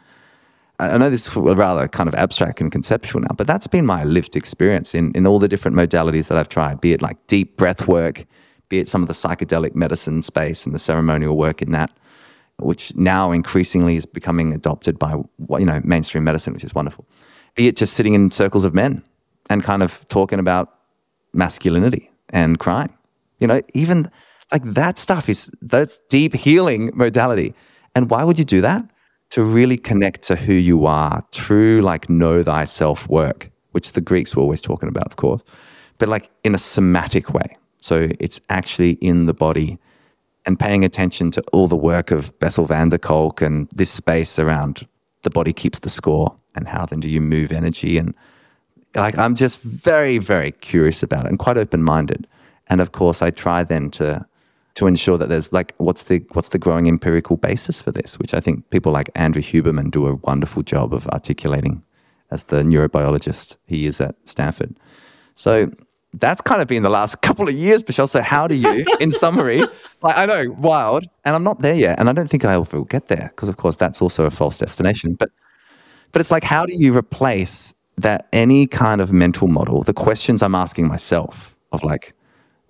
I 0.83 0.99
know 0.99 1.11
this 1.11 1.29
is 1.29 1.37
rather 1.37 1.87
kind 1.87 2.09
of 2.09 2.15
abstract 2.15 2.61
and 2.61 2.73
conceptual 2.73 3.21
now, 3.21 3.35
but 3.37 3.47
that's 3.47 3.67
been 3.67 3.87
my 3.87 4.03
lived 4.03 4.35
experience 4.35 4.95
in, 4.95 5.13
in 5.15 5.27
all 5.27 5.39
the 5.39 5.47
different 5.47 5.77
modalities 5.77 6.27
that 6.27 6.37
I've 6.37 6.49
tried, 6.49 6.81
be 6.81 6.93
it 6.93 7.01
like 7.01 7.25
deep 7.29 7.57
breath 7.57 7.87
work, 7.87 8.27
be 8.69 8.81
it 8.81 8.89
some 8.89 9.01
of 9.03 9.09
the 9.09 9.15
psychedelic 9.15 9.77
medicine 9.77 10.23
space 10.23 10.67
and 10.67 10.75
the 10.75 10.81
ceremonial 10.81 11.37
work 11.37 11.63
in 11.63 11.71
that, 11.71 11.91
which 12.59 12.95
now 12.97 13.31
increasingly 13.31 13.97
is 13.97 14.07
becoming 14.07 14.53
adopted 14.53 14.99
by 14.99 15.13
you 15.59 15.67
know 15.67 15.81
mainstream 15.85 16.25
medicine, 16.25 16.53
which 16.53 16.65
is 16.65 16.75
wonderful. 16.75 17.07
Be 17.55 17.69
it 17.69 17.77
just 17.77 17.93
sitting 17.93 18.15
in 18.15 18.31
circles 18.33 18.65
of 18.65 18.75
men 18.75 19.05
and 19.51 19.63
kind 19.63 19.85
of 19.85 20.07
talking 20.09 20.41
about 20.41 20.75
masculinity 21.33 22.11
and 22.31 22.59
crying. 22.59 22.93
You 23.39 23.47
know, 23.47 23.61
even 23.75 24.11
like 24.51 24.63
that 24.65 24.99
stuff 24.99 25.29
is 25.29 25.51
that's 25.63 26.01
deep 26.09 26.35
healing 26.35 26.91
modality. 26.95 27.55
And 27.95 28.11
why 28.11 28.25
would 28.25 28.39
you 28.39 28.45
do 28.45 28.61
that? 28.61 28.89
to 29.33 29.43
really 29.43 29.79
connect 29.79 30.21
to 30.21 30.37
who 30.37 30.53
you 30.53 30.85
are, 30.85 31.25
true, 31.33 31.81
like 31.81 32.11
know 32.11 32.43
thyself 32.43 33.09
work, 33.09 33.51
which 33.71 33.95
the 33.95 34.01
Greeks 34.03 34.37
were 34.37 34.43
always 34.43 34.61
talking 34.61 34.91
about, 34.91 35.07
of 35.07 35.17
course, 35.17 35.41
but 35.97 36.07
like 36.07 36.29
in 36.45 36.55
a 36.55 36.59
somatic 36.59 37.33
way. 37.33 37.57
So 37.81 38.09
it's 38.21 38.43
actually 38.51 38.93
in 39.01 39.25
the 39.25 39.33
body 39.33 39.79
and 40.45 40.61
paying 40.61 40.85
attention 40.85 41.31
to 41.31 41.43
all 41.51 41.67
the 41.67 41.77
work 41.77 42.11
of 42.11 42.39
Bessel 42.41 42.67
van 42.67 42.91
der 42.91 42.99
Kolk 42.99 43.41
and 43.41 43.69
this 43.73 43.91
space 43.91 44.39
around 44.39 44.87
the 45.23 45.31
body 45.31 45.55
keeps 45.55 45.79
the 45.79 45.89
score 45.89 46.37
and 46.55 46.69
how 46.69 46.85
then 46.85 47.01
do 47.01 47.09
you 47.09 47.23
move 47.23 47.53
energy 47.53 47.97
and 47.97 48.15
like 48.95 49.17
I'm 49.19 49.35
just 49.35 49.61
very 49.61 50.19
very 50.19 50.53
curious 50.53 51.03
about 51.03 51.25
it 51.25 51.29
and 51.29 51.39
quite 51.39 51.57
open 51.59 51.83
minded 51.83 52.27
and 52.69 52.81
of 52.81 52.93
course 52.93 53.23
I 53.23 53.31
try 53.31 53.65
then 53.65 53.91
to 53.93 54.25
to 54.75 54.87
ensure 54.87 55.19
that 55.19 55.29
there's 55.29 55.53
like 55.53 55.75
what's 55.79 56.05
the 56.05 56.25
what's 56.33 56.49
the 56.49 56.59
growing 56.59 56.89
empirical 56.89 57.37
basis 57.37 57.83
for 57.83 57.93
this, 57.93 58.19
which 58.19 58.35
I 58.35 58.41
think 58.41 58.69
people 58.71 58.93
like 58.93 59.11
Andrew 59.15 59.43
Huberman 59.43 59.91
do 59.91 60.07
a 60.07 60.15
wonderful 60.15 60.63
job 60.63 60.95
of 60.95 61.07
articulating 61.09 61.83
as 62.31 62.45
the 62.45 62.63
neurobiologist 62.63 63.57
he 63.67 63.87
is 63.87 64.01
at 64.01 64.15
Stanford. 64.25 64.75
So 65.35 65.71
that's 66.15 66.41
kind 66.41 66.63
of 66.63 66.69
been 66.69 66.83
the 66.83 66.91
last 66.91 67.21
couple 67.23 67.49
of 67.49 67.55
years, 67.55 67.87
Michelle. 67.87 68.07
So 68.07 68.23
how 68.23 68.47
do 68.47 68.55
you, 68.55 68.87
in 69.01 69.13
summary, 69.25 69.61
like 70.03 70.17
I 70.17 70.27
know, 70.27 70.51
wild, 70.59 71.07
and 71.25 71.35
I'm 71.35 71.45
not 71.45 71.61
there 71.61 71.75
yet, 71.75 71.99
and 71.99 72.09
I 72.09 72.13
don't 72.13 72.29
think 72.29 72.45
I 72.45 72.57
will 72.57 72.85
get 72.85 73.09
there 73.09 73.31
because, 73.35 73.49
of 73.49 73.59
course, 73.59 73.77
that's 73.77 74.01
also 74.01 74.25
a 74.25 74.31
false 74.31 74.59
destination. 74.59 75.15
But 75.15 75.31
but 76.13 76.21
it's 76.21 76.31
like, 76.31 76.45
how 76.45 76.67
do 76.67 76.75
you 76.75 76.97
replace 76.97 77.75
that 77.99 78.29
any 78.33 78.67
kind 78.67 79.01
of 79.01 79.13
mental 79.13 79.49
model? 79.49 79.83
The 79.83 79.93
questions 79.93 80.43
I'm 80.43 80.55
asking 80.55 80.89
myself 80.89 81.55
of 81.73 81.83
like, 81.83 82.15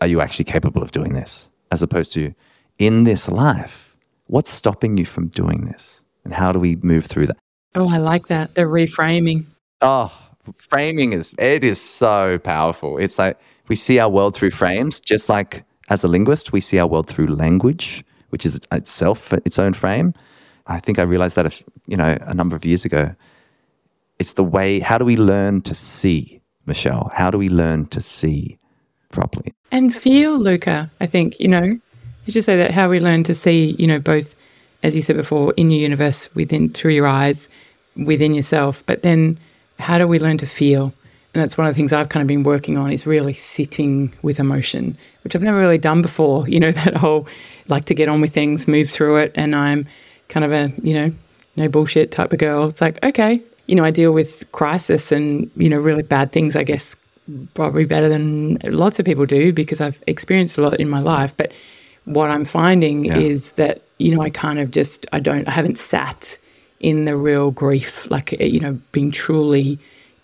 are 0.00 0.06
you 0.06 0.20
actually 0.20 0.44
capable 0.44 0.82
of 0.82 0.92
doing 0.92 1.12
this? 1.12 1.48
as 1.72 1.82
opposed 1.82 2.12
to 2.12 2.32
in 2.78 3.04
this 3.04 3.28
life, 3.28 3.96
what's 4.26 4.50
stopping 4.50 4.96
you 4.98 5.06
from 5.06 5.28
doing 5.28 5.64
this? 5.64 6.02
And 6.24 6.32
how 6.32 6.52
do 6.52 6.61
we 6.61 6.76
move 6.76 7.06
through 7.06 7.26
that? 7.26 7.38
Oh, 7.74 7.88
I 7.88 7.96
like 7.96 8.28
that. 8.28 8.54
The 8.54 8.62
reframing. 8.62 9.46
Oh, 9.80 10.12
framing 10.58 11.14
is 11.14 11.35
it 11.38 11.64
is 11.64 11.80
so 11.80 12.38
powerful. 12.38 12.98
It's 12.98 13.18
like 13.18 13.38
we 13.68 13.74
see 13.74 13.98
our 13.98 14.08
world 14.08 14.37
through 14.37 14.50
frames, 14.50 15.00
just 15.00 15.28
like 15.28 15.64
as 15.88 16.04
a 16.04 16.08
linguist, 16.08 16.52
we 16.52 16.61
see 16.61 16.78
our 16.78 16.87
world 16.87 17.08
through 17.08 17.35
language, 17.35 18.04
which 18.28 18.46
is 18.46 18.61
itself 18.70 19.32
its 19.32 19.58
own 19.58 19.72
frame. 19.72 20.14
I 20.66 20.78
think 20.78 20.98
I 20.98 21.02
realized 21.02 21.35
that, 21.37 21.46
if, 21.46 21.62
you 21.87 21.96
know, 21.96 22.16
a 22.20 22.35
number 22.35 22.54
of 22.54 22.64
years 22.64 22.85
ago. 22.85 23.14
It's 24.22 24.35
the 24.35 24.44
way. 24.44 24.78
How 24.78 24.98
do 24.98 25.04
we 25.04 25.16
learn 25.16 25.62
to 25.62 25.74
see, 25.74 26.40
Michelle? 26.64 27.11
How 27.12 27.28
do 27.28 27.38
we 27.38 27.48
learn 27.48 27.87
to 27.87 28.00
see 28.00 28.56
properly 29.11 29.52
and 29.72 29.92
feel, 29.92 30.38
Louka? 30.38 30.88
I 31.00 31.06
think 31.06 31.40
you 31.40 31.48
know. 31.48 31.80
You 32.24 32.32
just 32.32 32.46
say 32.46 32.56
that 32.56 32.70
how 32.70 32.88
we 32.88 33.00
learn 33.00 33.24
to 33.24 33.35
see, 33.35 33.74
you 33.80 33.88
know, 33.88 33.98
both 33.98 34.37
as 34.85 34.94
you 34.94 35.02
said 35.02 35.16
before, 35.16 35.54
in 35.56 35.72
your 35.72 35.80
universe, 35.80 36.32
within 36.37 36.70
through 36.70 36.92
your 36.92 37.08
eyes, 37.08 37.48
within 37.96 38.32
yourself, 38.32 38.85
but 38.87 39.02
then 39.02 39.40
how 39.80 39.98
do 39.98 40.06
we 40.06 40.20
learn 40.20 40.38
to 40.38 40.46
feel? 40.46 40.94
And 41.35 41.42
that's 41.42 41.58
one 41.58 41.66
of 41.66 41.74
the 41.74 41.76
things 41.76 41.92
I've 41.92 42.11
kind 42.11 42.22
of 42.22 42.28
been 42.28 42.44
working 42.44 42.76
on 42.76 42.92
is 42.92 43.06
really 43.06 43.35
sitting 43.35 44.14
with 44.22 44.38
emotion, 44.38 44.96
which 45.24 45.35
I've 45.35 45.42
never 45.42 45.58
really 45.58 45.78
done 45.78 46.00
before. 46.00 46.48
You 46.52 46.61
know, 46.61 46.70
that 46.70 46.96
whole 46.96 47.26
like 47.66 47.87
to 47.87 47.94
get 47.94 48.08
on 48.08 48.20
with 48.20 48.32
things, 48.32 48.68
move 48.68 48.88
through 48.88 49.16
it. 49.16 49.32
And 49.35 49.56
I'm 49.56 49.87
kind 50.28 50.44
of 50.44 50.52
a, 50.52 50.72
you 50.80 50.94
know, 50.94 51.12
no 51.56 51.68
bullshit 51.68 52.12
type 52.12 52.32
of 52.32 52.38
girl. 52.38 52.68
It's 52.68 52.80
like, 52.80 53.02
okay, 53.02 53.42
you 53.66 53.75
know, 53.75 53.85
I 53.85 53.90
deal 53.90 54.12
with 54.12 54.51
crisis 54.53 55.12
and, 55.12 55.51
you 55.57 55.68
know, 55.68 55.79
really 55.79 56.03
bad 56.03 56.33
things, 56.33 56.57
I 56.57 56.64
guess, 56.64 56.96
probably 57.55 57.85
better 57.85 58.09
than 58.09 58.59
lots 58.64 58.98
of 58.98 59.07
people 59.07 59.27
do 59.27 59.53
because 59.53 59.81
I've 59.81 60.03
experienced 60.07 60.59
a 60.59 60.62
lot 60.62 60.81
in 60.81 60.88
my 60.88 61.01
life. 61.01 61.37
But 61.37 61.53
what 62.05 62.31
I'm 62.31 62.44
finding 62.44 63.05
yeah. 63.05 63.16
is 63.16 63.53
that, 63.53 63.83
you 63.98 64.14
know, 64.14 64.22
I 64.22 64.31
kind 64.31 64.59
of 64.59 64.70
just, 64.70 65.07
I 65.12 65.20
don't, 65.20 65.46
I 65.46 65.53
haven't 65.53 65.79
sat 65.79 66.38
in 66.81 67.05
the 67.05 67.16
real 67.16 67.53
grief, 67.53 68.11
like, 68.11 68.33
eh, 68.35 68.44
you 68.44 68.59
know, 68.59 68.79
being 68.90 69.11
truly 69.12 69.79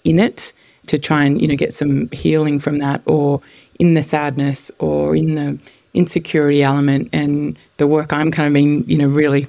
in 0.05 0.19
it 0.19 0.53
to 0.89 0.99
try 0.99 1.25
and, 1.25 1.41
you 1.41 1.47
know, 1.47 1.55
get 1.55 1.73
some 1.73 2.09
healing 2.11 2.59
from 2.59 2.79
that 2.79 3.03
or 3.07 3.41
in 3.79 3.95
the 3.95 4.03
sadness 4.03 4.71
or 4.79 5.15
in 5.15 5.37
the 5.37 5.59
insecurity 5.95 6.63
element. 6.63 7.09
And 7.13 7.57
the 7.77 7.87
work 7.87 8.13
I'm 8.13 8.33
kind 8.33 8.49
of 8.49 8.53
being, 8.53 8.89
you 8.89 8.99
know, 8.99 9.07
really 9.07 9.47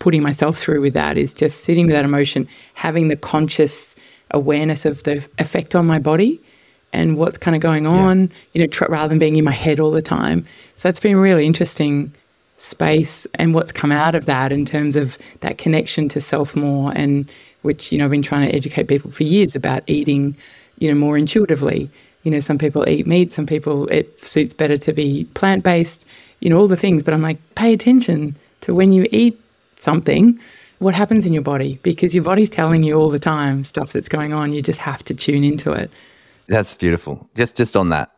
putting 0.00 0.22
myself 0.22 0.58
through 0.58 0.80
with 0.80 0.94
that 0.94 1.16
is 1.16 1.32
just 1.32 1.62
sitting 1.62 1.86
with 1.86 1.94
that 1.94 2.04
emotion, 2.04 2.48
having 2.74 3.08
the 3.08 3.16
conscious 3.16 3.94
awareness 4.32 4.84
of 4.84 5.04
the 5.04 5.26
effect 5.38 5.76
on 5.76 5.86
my 5.86 5.98
body 5.98 6.40
and 6.92 7.16
what's 7.16 7.38
kind 7.38 7.54
of 7.54 7.62
going 7.62 7.86
on, 7.86 8.22
yeah. 8.22 8.28
you 8.54 8.60
know, 8.60 8.66
tr- 8.66 8.86
rather 8.88 9.08
than 9.08 9.18
being 9.18 9.36
in 9.36 9.44
my 9.44 9.52
head 9.52 9.78
all 9.78 9.92
the 9.92 10.02
time. 10.02 10.44
So 10.74 10.88
it's 10.88 10.98
been 10.98 11.16
a 11.16 11.20
really 11.20 11.46
interesting 11.46 12.12
space 12.56 13.26
and 13.34 13.54
what's 13.54 13.72
come 13.72 13.92
out 13.92 14.14
of 14.14 14.26
that 14.26 14.52
in 14.52 14.64
terms 14.64 14.96
of 14.96 15.16
that 15.40 15.58
connection 15.58 16.08
to 16.08 16.20
self 16.20 16.56
more 16.56 16.92
and 16.96 17.30
which, 17.62 17.92
you 17.92 17.98
know, 17.98 18.06
I've 18.06 18.10
been 18.10 18.22
trying 18.22 18.48
to 18.48 18.54
educate 18.54 18.88
people 18.88 19.10
for 19.10 19.22
years 19.22 19.54
about 19.54 19.82
eating, 19.86 20.36
you 20.78 20.88
know, 20.88 20.98
more 20.98 21.16
intuitively. 21.18 21.90
You 22.22 22.30
know, 22.30 22.40
some 22.40 22.58
people 22.58 22.88
eat 22.88 23.06
meat, 23.06 23.32
some 23.32 23.46
people 23.46 23.86
it 23.88 24.22
suits 24.22 24.54
better 24.54 24.78
to 24.78 24.92
be 24.92 25.24
plant 25.34 25.62
based, 25.62 26.04
you 26.40 26.50
know, 26.50 26.58
all 26.58 26.66
the 26.66 26.76
things. 26.76 27.02
But 27.02 27.14
I'm 27.14 27.22
like, 27.22 27.38
pay 27.54 27.72
attention 27.72 28.36
to 28.62 28.74
when 28.74 28.92
you 28.92 29.06
eat 29.10 29.38
something, 29.80 30.38
what 30.78 30.94
happens 30.94 31.26
in 31.26 31.32
your 31.32 31.42
body 31.42 31.78
because 31.82 32.14
your 32.14 32.24
body's 32.24 32.50
telling 32.50 32.82
you 32.82 32.94
all 32.94 33.10
the 33.10 33.18
time 33.18 33.64
stuff 33.64 33.92
that's 33.92 34.08
going 34.08 34.32
on. 34.32 34.52
You 34.52 34.62
just 34.62 34.80
have 34.80 35.04
to 35.04 35.14
tune 35.14 35.44
into 35.44 35.72
it. 35.72 35.90
That's 36.48 36.74
beautiful. 36.74 37.28
Just 37.34 37.56
just 37.56 37.76
on 37.76 37.90
that, 37.90 38.10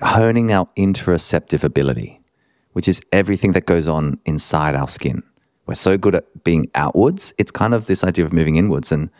honing 0.00 0.52
our 0.52 0.68
interoceptive 0.76 1.62
ability, 1.64 2.20
which 2.72 2.88
is 2.88 3.00
everything 3.12 3.52
that 3.52 3.66
goes 3.66 3.86
on 3.88 4.18
inside 4.24 4.74
our 4.74 4.88
skin. 4.88 5.22
We're 5.66 5.74
so 5.74 5.98
good 5.98 6.14
at 6.14 6.44
being 6.44 6.70
outwards. 6.74 7.34
It's 7.38 7.50
kind 7.50 7.74
of 7.74 7.86
this 7.86 8.04
idea 8.04 8.24
of 8.24 8.32
moving 8.32 8.56
inwards. 8.56 8.92
And 8.92 9.10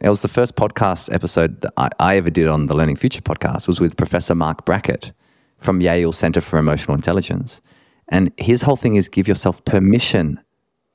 it 0.00 0.08
was 0.08 0.22
the 0.22 0.28
first 0.28 0.56
podcast 0.56 1.12
episode 1.12 1.60
that 1.60 1.72
I, 1.76 1.90
I 2.00 2.16
ever 2.16 2.30
did 2.30 2.48
on 2.48 2.66
the 2.66 2.74
Learning 2.74 2.96
Future 2.96 3.20
podcast 3.20 3.68
was 3.68 3.80
with 3.80 3.96
Professor 3.96 4.34
Mark 4.34 4.64
Brackett 4.64 5.12
from 5.58 5.82
Yale 5.82 6.12
Center 6.12 6.40
for 6.40 6.58
Emotional 6.58 6.96
Intelligence. 6.96 7.60
And 8.08 8.32
his 8.38 8.62
whole 8.62 8.76
thing 8.76 8.96
is 8.96 9.08
give 9.08 9.28
yourself 9.28 9.64
permission 9.66 10.40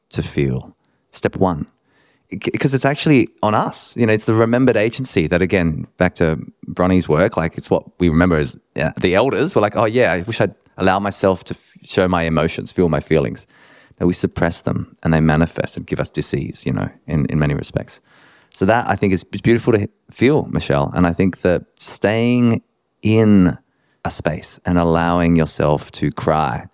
to 0.09 0.23
feel. 0.23 0.75
Step 1.11 1.35
one 1.35 1.67
because 2.29 2.73
it's 2.73 2.85
actually 2.85 3.29
on 3.41 3.55
us. 3.55 3.97
You 3.97 4.05
know, 4.05 4.13
it's 4.13 4.25
the 4.25 4.33
remembered 4.33 4.77
agency 4.77 5.27
that, 5.27 5.41
again, 5.41 5.87
back 5.97 6.15
to 6.15 6.39
Bronnie's 6.67 7.09
work, 7.09 7.37
like 7.37 7.57
it's 7.57 7.69
what 7.69 7.83
we 7.99 8.09
remember 8.09 8.37
as 8.37 8.57
yeah, 8.75 8.93
the 9.01 9.15
elders. 9.15 9.55
We're 9.55 9.61
like, 9.61 9.75
oh, 9.75 9.85
yeah, 9.85 10.11
I 10.11 10.21
wish 10.21 10.39
I'd 10.39 10.53
allow 10.77 10.99
myself 10.99 11.43
to 11.45 11.55
f- 11.55 11.77
show 11.83 12.07
my 12.07 12.23
emotions, 12.23 12.71
feel 12.71 12.89
my 12.89 12.99
feelings. 12.99 13.47
No, 13.99 14.07
we 14.07 14.13
suppress 14.13 14.61
them 14.61 14.95
and 15.03 15.13
they 15.13 15.19
manifest 15.19 15.75
and 15.75 15.85
give 15.85 15.99
us 15.99 16.09
disease, 16.09 16.65
you 16.65 16.71
know, 16.71 16.89
in, 17.07 17.25
in 17.25 17.39
many 17.39 17.53
respects. 17.53 17.99
So 18.53 18.65
that 18.65 18.87
I 18.87 18.95
think 18.95 19.13
is 19.13 19.23
beautiful 19.23 19.73
to 19.73 19.89
feel, 20.11 20.45
Michelle. 20.45 20.91
And 20.95 21.07
I 21.07 21.13
think 21.13 21.41
that 21.41 21.63
staying 21.75 22.61
in 23.01 23.57
a 24.05 24.11
space 24.11 24.59
and 24.65 24.77
allowing 24.77 25.35
yourself 25.35 25.91
to 25.93 26.11
cry. 26.11 26.65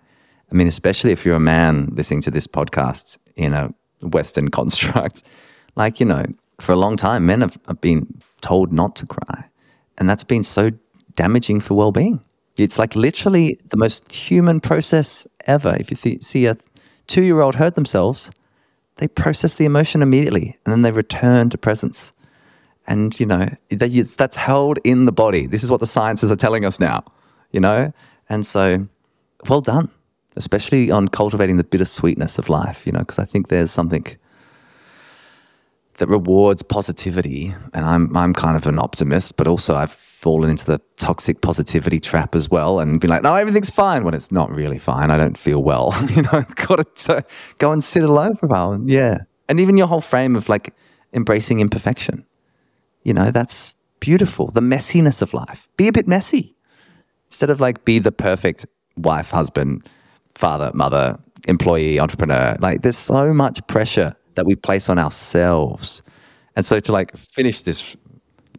I 0.50 0.54
mean, 0.54 0.68
especially 0.68 1.12
if 1.12 1.24
you're 1.24 1.36
a 1.36 1.40
man 1.40 1.92
listening 1.94 2.20
to 2.22 2.30
this 2.30 2.46
podcast 2.46 3.18
in 3.36 3.52
a 3.52 3.72
Western 4.02 4.48
construct, 4.58 5.22
like, 5.76 6.00
you 6.00 6.06
know, 6.06 6.24
for 6.60 6.72
a 6.72 6.76
long 6.76 6.96
time, 6.96 7.26
men 7.26 7.42
have, 7.42 7.58
have 7.68 7.80
been 7.80 8.06
told 8.40 8.72
not 8.72 8.96
to 8.96 9.06
cry. 9.06 9.44
And 9.98 10.08
that's 10.08 10.24
been 10.24 10.42
so 10.42 10.70
damaging 11.14 11.60
for 11.60 11.74
well 11.74 11.92
being. 11.92 12.20
It's 12.56 12.78
like 12.78 12.96
literally 12.96 13.58
the 13.68 13.76
most 13.76 14.12
human 14.12 14.60
process 14.60 15.26
ever. 15.46 15.76
If 15.78 15.90
you 15.90 15.96
th- 15.96 16.22
see 16.22 16.46
a 16.46 16.56
two 17.06 17.22
year 17.22 17.40
old 17.40 17.54
hurt 17.54 17.74
themselves, 17.74 18.30
they 18.96 19.08
process 19.08 19.56
the 19.56 19.66
emotion 19.66 20.02
immediately 20.02 20.56
and 20.64 20.72
then 20.72 20.82
they 20.82 20.90
return 20.90 21.50
to 21.50 21.58
presence. 21.58 22.12
And, 22.86 23.18
you 23.18 23.26
know, 23.26 23.48
that's 23.70 24.36
held 24.36 24.78
in 24.84 25.06
the 25.06 25.12
body. 25.12 25.46
This 25.46 25.64
is 25.64 25.70
what 25.70 25.80
the 25.80 25.86
sciences 25.86 26.30
are 26.30 26.36
telling 26.36 26.64
us 26.64 26.78
now, 26.78 27.04
you 27.50 27.60
know? 27.60 27.92
And 28.28 28.46
so, 28.46 28.86
well 29.48 29.60
done, 29.60 29.90
especially 30.36 30.90
on 30.90 31.08
cultivating 31.08 31.56
the 31.56 31.64
bittersweetness 31.64 32.38
of 32.38 32.48
life, 32.48 32.86
you 32.86 32.92
know, 32.92 33.00
because 33.00 33.18
I 33.18 33.24
think 33.24 33.48
there's 33.48 33.70
something 33.70 34.06
that 35.98 36.08
rewards 36.08 36.62
positivity. 36.62 37.54
And 37.74 37.84
I'm 37.86 38.16
I'm 38.16 38.34
kind 38.34 38.56
of 38.56 38.66
an 38.66 38.78
optimist, 38.78 39.36
but 39.36 39.46
also 39.46 39.76
I've 39.76 39.92
fallen 39.92 40.50
into 40.50 40.66
the 40.66 40.80
toxic 40.96 41.40
positivity 41.40 42.00
trap 42.00 42.34
as 42.34 42.50
well 42.50 42.80
and 42.80 43.00
been 43.00 43.10
like, 43.10 43.22
no, 43.22 43.34
everything's 43.34 43.70
fine 43.70 44.02
when 44.02 44.14
it's 44.14 44.32
not 44.32 44.50
really 44.50 44.78
fine. 44.78 45.10
I 45.10 45.16
don't 45.16 45.38
feel 45.38 45.62
well. 45.62 45.94
you 46.10 46.22
know, 46.22 46.30
I've 46.32 46.56
got 46.56 46.96
to 46.96 47.24
go 47.58 47.70
and 47.70 47.84
sit 47.84 48.02
alone 48.02 48.36
for 48.36 48.46
a 48.46 48.48
while. 48.48 48.80
Yeah. 48.84 49.18
And 49.48 49.60
even 49.60 49.76
your 49.76 49.86
whole 49.86 50.00
frame 50.00 50.34
of 50.34 50.48
like 50.48 50.74
embracing 51.12 51.60
imperfection. 51.60 52.24
You 53.04 53.14
know, 53.14 53.30
that's 53.30 53.76
beautiful. 54.00 54.48
The 54.48 54.60
messiness 54.60 55.22
of 55.22 55.32
life. 55.32 55.68
Be 55.76 55.86
a 55.86 55.92
bit 55.92 56.08
messy. 56.08 56.56
Instead 57.28 57.50
of 57.50 57.60
like 57.60 57.84
be 57.84 57.98
the 57.98 58.12
perfect 58.12 58.66
wife, 58.96 59.30
husband, 59.30 59.88
father, 60.36 60.70
mother, 60.74 61.18
employee, 61.48 61.98
entrepreneur. 61.98 62.56
Like 62.60 62.82
there's 62.82 62.98
so 62.98 63.32
much 63.32 63.66
pressure 63.66 64.14
that 64.34 64.46
we 64.46 64.54
place 64.54 64.88
on 64.88 64.98
ourselves. 64.98 66.02
And 66.54 66.64
so 66.64 66.80
to 66.80 66.92
like 66.92 67.16
finish 67.16 67.62
this 67.62 67.96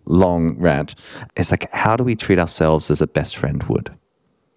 long 0.05 0.57
rant, 0.57 0.95
it's 1.35 1.51
like, 1.51 1.71
how 1.71 1.95
do 1.95 2.03
we 2.03 2.15
treat 2.15 2.39
ourselves 2.39 2.89
as 2.89 3.01
a 3.01 3.07
best 3.07 3.37
friend 3.37 3.63
would? 3.63 3.93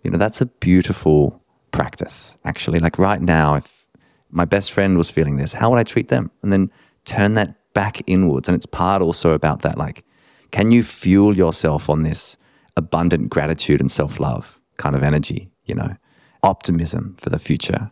You 0.02 0.11
know, 0.11 0.18
that's 0.18 0.40
a 0.40 0.46
beautiful 0.46 1.40
practice, 1.72 2.37
actually. 2.44 2.78
Like 2.78 2.98
right 2.98 3.20
now, 3.20 3.54
if 3.54 3.87
my 4.30 4.44
best 4.44 4.72
friend 4.72 4.96
was 4.96 5.11
feeling 5.11 5.37
this, 5.37 5.52
how 5.52 5.70
would 5.70 5.78
I 5.78 5.85
treat 5.85 6.09
them? 6.09 6.30
And 6.42 6.52
then 6.52 6.70
turn 7.04 7.35
that 7.35 7.56
back 7.74 8.02
inwards. 8.06 8.48
And 8.48 8.56
it's 8.56 8.66
part 8.66 9.02
also 9.02 9.33
about 9.33 9.62
that, 9.62 9.76
like, 9.76 10.04
can 10.50 10.70
you 10.70 10.83
fuel 10.83 11.37
yourself 11.37 11.88
on 11.88 12.02
this 12.02 12.37
abundant 12.76 13.28
gratitude 13.28 13.80
and 13.80 13.90
self 13.90 14.18
love 14.18 14.59
kind 14.78 14.96
of 14.96 15.02
energy, 15.02 15.50
you 15.66 15.74
know, 15.74 15.94
optimism 16.42 17.16
for 17.18 17.31
the 17.31 17.38
future? 17.38 17.90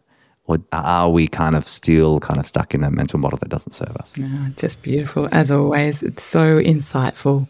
or 0.48 0.58
are 0.72 1.10
we 1.10 1.28
kind 1.28 1.54
of 1.54 1.68
still 1.68 2.18
kind 2.20 2.40
of 2.40 2.46
stuck 2.46 2.74
in 2.74 2.82
a 2.82 2.90
mental 2.90 3.18
model 3.18 3.38
that 3.38 3.50
doesn't 3.50 3.74
serve 3.74 3.94
us? 3.96 4.16
No, 4.16 4.50
just 4.56 4.82
beautiful. 4.82 5.28
As 5.30 5.50
always, 5.50 6.02
it's 6.02 6.24
so 6.24 6.56
insightful. 6.56 7.46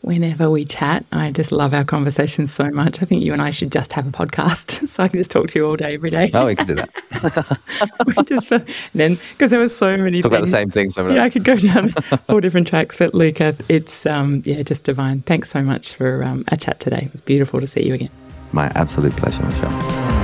Whenever 0.00 0.50
we 0.50 0.66
chat, 0.66 1.06
I 1.12 1.30
just 1.30 1.50
love 1.50 1.72
our 1.72 1.84
conversations 1.84 2.52
so 2.52 2.68
much. 2.70 3.00
I 3.00 3.06
think 3.06 3.22
you 3.22 3.32
and 3.32 3.40
I 3.40 3.52
should 3.52 3.72
just 3.72 3.92
have 3.94 4.06
a 4.06 4.10
podcast 4.10 4.86
so 4.88 5.04
I 5.04 5.08
can 5.08 5.18
just 5.18 5.30
talk 5.30 5.46
to 5.48 5.58
you 5.58 5.66
all 5.66 5.76
day, 5.76 5.94
every 5.94 6.10
day. 6.10 6.30
Oh, 6.34 6.46
we 6.46 6.56
could 6.56 6.66
do 6.66 6.74
that. 6.74 8.26
just 8.26 8.48
for, 8.48 8.62
then, 8.94 9.18
because 9.30 9.50
there 9.50 9.60
were 9.60 9.68
so 9.68 9.96
many 9.96 10.20
Talk 10.20 10.32
things. 10.32 10.38
about 10.40 10.44
the 10.44 10.50
same 10.50 10.70
things. 10.70 10.96
Yeah, 10.96 11.22
I 11.22 11.30
could 11.30 11.44
go 11.44 11.56
down 11.56 11.94
all 12.28 12.40
different 12.40 12.66
tracks. 12.66 12.96
But 12.96 13.12
Louka, 13.12 13.58
it's, 13.68 14.04
um, 14.04 14.42
yeah, 14.44 14.62
just 14.62 14.84
divine. 14.84 15.22
Thanks 15.22 15.50
so 15.50 15.62
much 15.62 15.94
for 15.94 16.22
um, 16.22 16.44
a 16.48 16.56
chat 16.56 16.80
today. 16.80 17.04
It 17.06 17.12
was 17.12 17.20
beautiful 17.22 17.60
to 17.60 17.66
see 17.66 17.86
you 17.86 17.94
again. 17.94 18.10
My 18.52 18.66
absolute 18.74 19.16
pleasure, 19.16 19.42
Michelle. 19.42 20.23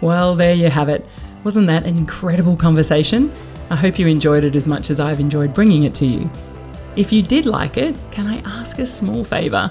Well, 0.00 0.34
there 0.34 0.54
you 0.54 0.70
have 0.70 0.88
it. 0.88 1.04
Wasn't 1.44 1.66
that 1.66 1.84
an 1.84 1.96
incredible 1.96 2.56
conversation? 2.56 3.32
I 3.70 3.76
hope 3.76 3.98
you 3.98 4.06
enjoyed 4.06 4.44
it 4.44 4.54
as 4.54 4.68
much 4.68 4.90
as 4.90 5.00
I've 5.00 5.20
enjoyed 5.20 5.52
bringing 5.52 5.82
it 5.84 5.94
to 5.96 6.06
you. 6.06 6.30
If 6.96 7.12
you 7.12 7.22
did 7.22 7.46
like 7.46 7.76
it, 7.76 7.96
can 8.10 8.26
I 8.26 8.38
ask 8.38 8.78
a 8.78 8.86
small 8.86 9.24
favour? 9.24 9.70